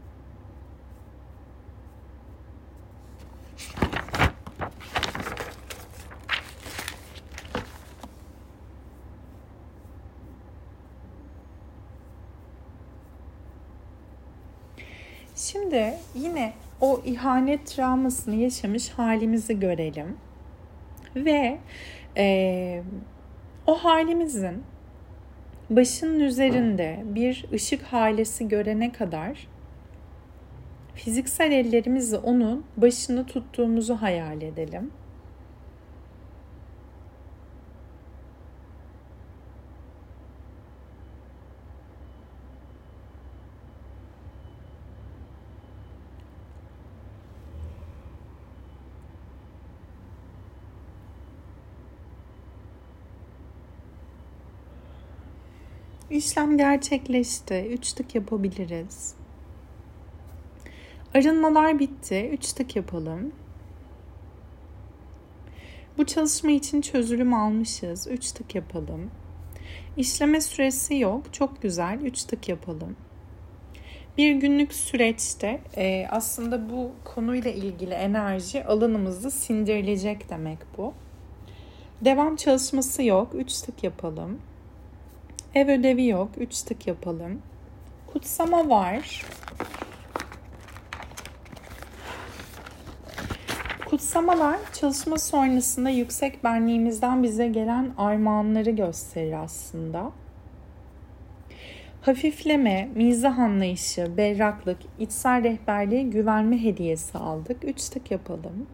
Şimdi 15.36 15.94
yine 16.14 16.52
o 16.80 17.00
ihanet 17.04 17.66
travmasını 17.66 18.34
yaşamış 18.34 18.90
halimizi 18.90 19.60
görelim. 19.60 20.16
Ve 21.16 21.58
e, 22.16 22.82
o 23.66 23.84
halimizin 23.84 24.62
başının 25.70 26.20
üzerinde 26.20 27.02
bir 27.04 27.46
ışık 27.52 27.82
halesi 27.82 28.48
görene 28.48 28.92
kadar 28.92 29.48
fiziksel 30.94 31.52
ellerimizle 31.52 32.16
onun 32.16 32.64
başını 32.76 33.26
tuttuğumuzu 33.26 33.94
hayal 33.94 34.42
edelim. 34.42 34.90
İşlem 56.14 56.58
gerçekleşti. 56.58 57.68
Üç 57.70 57.92
tık 57.92 58.14
yapabiliriz. 58.14 59.14
Arınmalar 61.14 61.78
bitti. 61.78 62.30
Üç 62.32 62.52
tık 62.52 62.76
yapalım. 62.76 63.32
Bu 65.98 66.06
çalışma 66.06 66.50
için 66.50 66.80
çözülüm 66.80 67.34
almışız. 67.34 68.06
Üç 68.06 68.32
tık 68.32 68.54
yapalım. 68.54 69.10
İşleme 69.96 70.40
süresi 70.40 70.98
yok. 70.98 71.32
Çok 71.32 71.62
güzel. 71.62 72.00
Üç 72.00 72.24
tık 72.24 72.48
yapalım. 72.48 72.96
Bir 74.18 74.34
günlük 74.34 74.72
süreçte 74.72 75.60
e, 75.76 76.06
aslında 76.10 76.70
bu 76.70 76.90
konuyla 77.04 77.50
ilgili 77.50 77.94
enerji 77.94 78.64
alanımızda 78.64 79.30
sindirilecek 79.30 80.30
demek 80.30 80.58
bu. 80.78 80.94
Devam 82.00 82.36
çalışması 82.36 83.02
yok. 83.02 83.32
3 83.34 83.60
tık 83.60 83.84
yapalım. 83.84 84.40
Ev 85.54 85.68
ödevi 85.68 86.06
yok. 86.06 86.30
3 86.36 86.62
tık 86.62 86.86
yapalım. 86.86 87.42
Kutsama 88.06 88.68
var. 88.68 89.24
Kutsamalar 93.86 94.56
çalışma 94.72 95.18
sonrasında 95.18 95.90
yüksek 95.90 96.44
benliğimizden 96.44 97.22
bize 97.22 97.48
gelen 97.48 97.94
armağanları 97.98 98.70
gösterir 98.70 99.32
aslında. 99.32 100.12
Hafifleme, 102.00 102.88
mizah 102.94 103.38
anlayışı, 103.38 104.16
berraklık, 104.16 104.78
içsel 104.98 105.44
rehberliğe 105.44 106.02
güvenme 106.02 106.62
hediyesi 106.62 107.18
aldık. 107.18 107.64
Üç 107.64 107.88
tık 107.88 108.10
yapalım. 108.10 108.66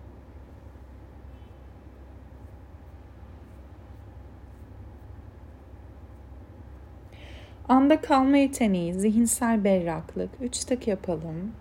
Anda 7.71 8.01
kalma 8.01 8.37
yeteneği, 8.37 8.95
zihinsel 8.95 9.65
berraklık. 9.65 10.31
Üç 10.41 10.65
tık 10.65 10.89
yapalım. 10.89 11.53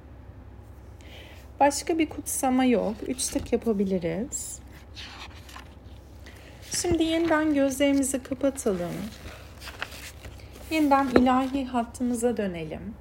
Başka 1.59 1.97
bir 1.97 2.09
kutsama 2.09 2.65
yok. 2.65 2.95
Üç 3.07 3.27
tık 3.27 3.53
yapabiliriz. 3.53 4.59
Şimdi 6.81 7.03
yeniden 7.03 7.53
gözlerimizi 7.53 8.23
kapatalım. 8.23 8.93
Yeniden 10.71 11.07
ilahi 11.07 11.65
hattımıza 11.65 12.37
dönelim. 12.37 12.93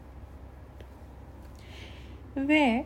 Ve 2.37 2.85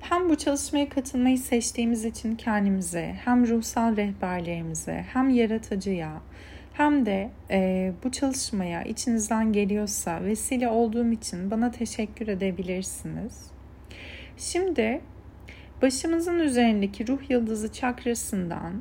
hem 0.00 0.28
bu 0.28 0.36
çalışmaya 0.36 0.88
katılmayı 0.88 1.38
seçtiğimiz 1.38 2.04
için 2.04 2.36
kendimize, 2.36 3.16
hem 3.24 3.46
ruhsal 3.46 3.96
rehberlerimize, 3.96 5.04
hem 5.12 5.30
yaratıcıya, 5.30 6.20
hem 6.72 7.06
de 7.06 7.30
e, 7.50 7.92
bu 8.04 8.12
çalışmaya 8.12 8.82
içinizden 8.82 9.52
geliyorsa 9.52 10.22
vesile 10.22 10.68
olduğum 10.68 11.12
için 11.12 11.50
bana 11.50 11.70
teşekkür 11.70 12.28
edebilirsiniz. 12.28 13.50
Şimdi 14.36 15.00
başımızın 15.82 16.38
üzerindeki 16.38 17.08
ruh 17.08 17.30
yıldızı 17.30 17.72
çakrasından 17.72 18.72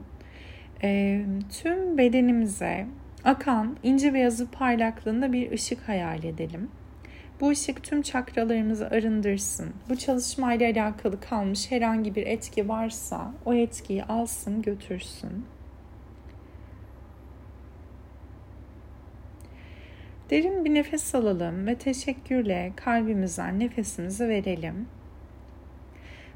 e, 0.84 1.22
tüm 1.62 1.98
bedenimize 1.98 2.86
akan 3.24 3.78
ince 3.84 4.14
beyazı 4.14 4.52
parlaklığında 4.52 5.34
bir 5.34 5.52
ışık 5.52 5.88
hayal 5.88 6.24
edelim. 6.24 6.70
Bu 7.42 7.50
ışık 7.50 7.84
tüm 7.84 8.02
çakralarımızı 8.02 8.88
arındırsın. 8.88 9.74
Bu 9.90 9.96
çalışmayla 9.96 10.72
alakalı 10.72 11.20
kalmış 11.20 11.72
herhangi 11.72 12.16
bir 12.16 12.28
etki 12.28 12.70
varsa 12.70 13.34
o 13.46 13.54
etkiyi 13.54 14.04
alsın 14.04 14.62
götürsün. 14.62 15.46
Derin 20.30 20.66
bir 20.66 20.74
nefes 20.74 21.16
alalım 21.16 21.68
ve 21.68 21.76
teşekkürle 21.76 22.72
kalbimizden 22.76 23.60
nefesimizi 23.60 24.28
verelim. 24.28 24.88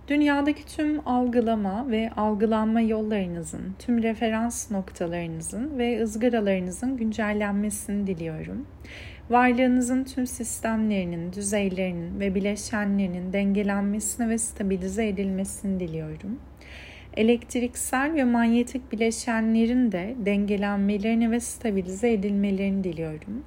Dünyadaki 0.08 0.66
tüm 0.66 1.08
algılama 1.08 1.92
ve 1.92 2.10
algılanma 2.18 2.82
yollarınızın, 2.82 3.76
tüm 3.80 4.04
referans 4.04 4.72
noktalarınızın 4.72 5.78
ve 5.78 6.04
ızgaralarınızın 6.04 6.98
güncellenmesini 6.98 8.08
diliyorum. 8.08 8.68
Varlığınızın 9.30 10.04
tüm 10.04 10.28
sistemlerinin, 10.28 11.34
düzeylerinin 11.34 12.20
ve 12.20 12.36
bileşenlerinin 12.36 13.34
dengelenmesini 13.34 14.30
ve 14.30 14.38
stabilize 14.38 15.08
edilmesini 15.08 15.80
diliyorum. 15.80 16.40
Elektriksel 17.18 18.14
ve 18.14 18.24
manyetik 18.24 18.92
bileşenlerin 18.92 19.92
de 19.92 20.16
dengelenmelerini 20.26 21.32
ve 21.32 21.40
stabilize 21.40 22.12
edilmelerini 22.14 22.84
diliyorum 22.84 23.44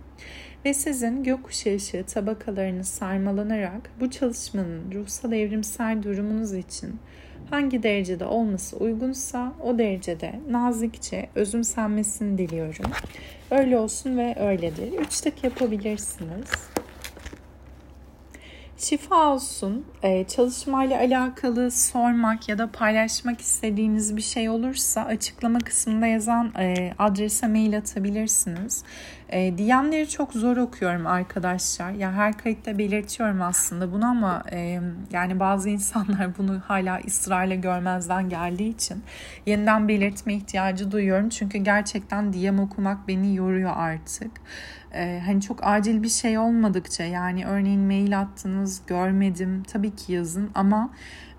ve 0.64 0.74
sizin 0.74 1.24
gökkuşağı 1.24 1.74
ışığı 1.74 2.04
tabakalarını 2.04 2.84
sarmalanarak 2.84 3.90
bu 4.00 4.10
çalışmanın 4.10 4.92
ruhsal 4.94 5.32
evrimsel 5.32 6.02
durumunuz 6.02 6.54
için 6.54 7.00
hangi 7.50 7.82
derecede 7.82 8.24
olması 8.24 8.76
uygunsa 8.76 9.52
o 9.62 9.78
derecede 9.78 10.40
nazikçe 10.50 11.28
özümsenmesini 11.34 12.38
diliyorum. 12.38 12.90
Öyle 13.50 13.78
olsun 13.78 14.18
ve 14.18 14.36
öyledir. 14.38 14.92
Üç 14.92 15.20
tık 15.20 15.44
yapabilirsiniz. 15.44 16.75
Şifa 18.78 19.32
olsun. 19.32 19.84
Ee, 20.02 20.24
çalışmayla 20.24 20.98
alakalı 20.98 21.70
sormak 21.70 22.48
ya 22.48 22.58
da 22.58 22.72
paylaşmak 22.72 23.40
istediğiniz 23.40 24.16
bir 24.16 24.22
şey 24.22 24.48
olursa 24.48 25.04
açıklama 25.04 25.58
kısmında 25.58 26.06
yazan 26.06 26.52
e, 26.58 26.92
adrese 26.98 27.46
mail 27.46 27.78
atabilirsiniz. 27.78 28.84
E, 29.28 29.58
DM'leri 29.58 30.08
çok 30.08 30.32
zor 30.32 30.56
okuyorum 30.56 31.06
arkadaşlar. 31.06 31.90
Ya 31.90 32.12
her 32.12 32.38
kayıtta 32.38 32.78
belirtiyorum 32.78 33.42
aslında 33.42 33.92
bunu 33.92 34.06
ama 34.06 34.44
e, 34.52 34.80
yani 35.12 35.40
bazı 35.40 35.68
insanlar 35.68 36.38
bunu 36.38 36.60
hala 36.66 37.00
ısrarla 37.06 37.54
görmezden 37.54 38.28
geldiği 38.28 38.74
için 38.74 39.02
yeniden 39.46 39.88
belirtme 39.88 40.34
ihtiyacı 40.34 40.90
duyuyorum. 40.92 41.28
Çünkü 41.28 41.58
gerçekten 41.58 42.32
DM 42.32 42.58
okumak 42.58 43.08
beni 43.08 43.36
yoruyor 43.36 43.72
artık. 43.76 44.30
E, 44.96 45.22
hani 45.26 45.40
çok 45.40 45.58
acil 45.62 46.02
bir 46.02 46.08
şey 46.08 46.38
olmadıkça 46.38 47.04
yani 47.04 47.46
örneğin 47.46 47.80
mail 47.80 48.20
attınız 48.20 48.82
görmedim 48.86 49.62
tabii 49.62 49.96
ki 49.96 50.12
yazın 50.12 50.50
ama 50.54 50.90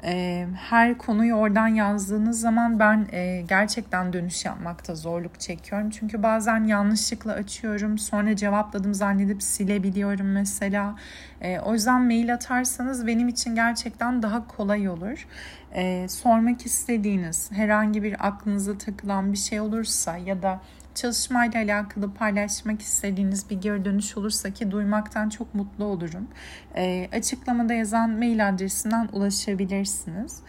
e, 0.04 0.48
her 0.56 0.98
konuyu 0.98 1.34
oradan 1.34 1.68
yazdığınız 1.68 2.40
zaman 2.40 2.80
ben 2.80 3.08
e, 3.12 3.42
gerçekten 3.50 4.14
dönüş 4.14 4.46
yapmakta 4.46 4.96
zorluk 4.96 5.40
çekiyorum. 5.40 5.90
Çünkü 5.90 6.24
bazen 6.24 6.64
yanlışlıkla 6.64 7.34
açıyorum 7.34 7.98
sonra 7.98 8.36
cevapladım 8.36 8.94
zannedip 8.94 9.44
silebiliyorum 9.44 10.32
mesela. 10.32 10.96
E, 11.42 11.60
o 11.60 11.74
yüzden 11.74 12.02
mail 12.02 12.34
atarsanız 12.34 13.08
benim 13.08 13.28
için 13.28 13.56
gerçekten 13.56 14.22
daha 14.22 14.48
kolay 14.48 14.90
olur. 14.90 15.28
E, 15.76 16.08
sormak 16.10 16.66
istediğiniz 16.66 17.52
herhangi 17.52 18.04
bir 18.04 18.28
aklınıza 18.28 18.78
takılan 18.78 19.34
bir 19.34 19.38
şey 19.38 19.60
olursa 19.60 20.18
ya 20.18 20.42
da 20.42 20.62
çalışmayla 20.98 21.62
alakalı 21.62 22.14
paylaşmak 22.14 22.82
istediğiniz 22.82 23.50
bir 23.50 23.62
geri 23.62 23.86
dönüş 23.86 24.18
olursa 24.18 24.50
ki 24.54 24.72
duymaktan 24.72 25.30
çok 25.30 25.56
mutlu 25.56 25.86
olurum. 25.86 26.28
E, 26.76 27.10
açıklamada 27.14 27.74
yazan 27.74 28.10
mail 28.10 28.50
adresinden 28.50 29.10
ulaşabilirsiniz. 29.14 30.40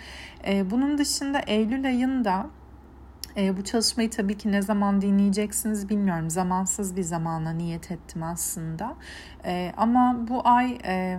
E, 0.47 0.71
bunun 0.71 0.99
dışında 0.99 1.39
Eylül 1.39 1.87
ayında 1.87 2.47
e, 3.37 3.57
bu 3.57 3.65
çalışmayı 3.65 4.11
tabii 4.11 4.39
ki 4.39 4.53
ne 4.53 4.63
zaman 4.63 5.01
dinleyeceksiniz 5.01 5.89
bilmiyorum. 5.89 6.31
Zamansız 6.31 6.97
bir 6.97 7.03
zamana 7.03 7.51
niyet 7.51 7.91
ettim 7.91 8.23
aslında. 8.23 8.95
E, 9.45 9.73
ama 9.77 10.17
bu 10.29 10.49
ay 10.49 10.79
e, 10.85 11.19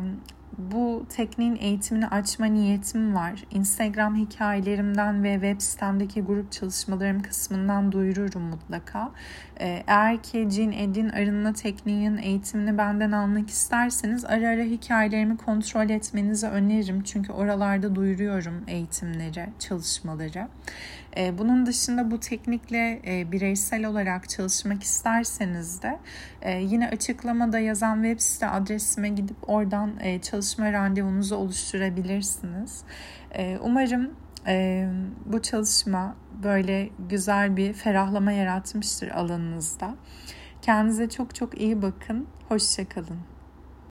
bu 0.57 1.05
tekniğin 1.09 1.55
eğitimini 1.55 2.07
açma 2.07 2.45
niyetim 2.45 3.15
var. 3.15 3.43
Instagram 3.51 4.15
hikayelerimden 4.15 5.23
ve 5.23 5.33
web 5.33 5.61
sitemdeki 5.61 6.21
grup 6.21 6.51
çalışmalarım 6.51 7.21
kısmından 7.21 7.91
duyururum 7.91 8.41
mutlaka. 8.41 9.11
Ee, 9.59 9.83
eğer 9.87 10.23
ki 10.23 10.47
cin 10.49 10.71
edin 10.71 11.09
arınma 11.09 11.53
tekniğinin 11.53 12.17
eğitimini 12.17 12.77
benden 12.77 13.11
almak 13.11 13.49
isterseniz 13.49 14.25
ara 14.25 14.47
ara 14.47 14.63
hikayelerimi 14.63 15.37
kontrol 15.37 15.89
etmenizi 15.89 16.47
öneririm. 16.47 17.03
Çünkü 17.03 17.31
oralarda 17.31 17.95
duyuruyorum 17.95 18.63
eğitimleri, 18.67 19.49
çalışmaları. 19.59 20.47
Ee, 21.17 21.37
bunun 21.37 21.65
dışında 21.65 22.11
bu 22.11 22.19
teknikle 22.19 23.01
e, 23.07 23.31
bireysel 23.31 23.85
olarak 23.85 24.29
çalışmak 24.29 24.83
isterseniz 24.83 25.81
de 25.81 25.99
e, 26.41 26.61
yine 26.61 26.89
açıklamada 26.89 27.59
yazan 27.59 28.03
web 28.03 28.19
site 28.19 28.47
adresime 28.47 29.09
gidip 29.09 29.49
oradan 29.49 29.99
e, 29.99 30.21
çalışma 30.21 30.73
randevunuzu 30.73 31.35
oluşturabilirsiniz. 31.35 32.83
Umarım 33.61 34.11
bu 35.25 35.41
çalışma 35.41 36.15
böyle 36.43 36.89
güzel 37.09 37.57
bir 37.57 37.73
ferahlama 37.73 38.31
yaratmıştır 38.31 39.07
alanınızda. 39.07 39.95
Kendinize 40.61 41.09
çok 41.09 41.35
çok 41.35 41.61
iyi 41.61 41.81
bakın. 41.81 42.27
Hoşçakalın. 42.49 43.28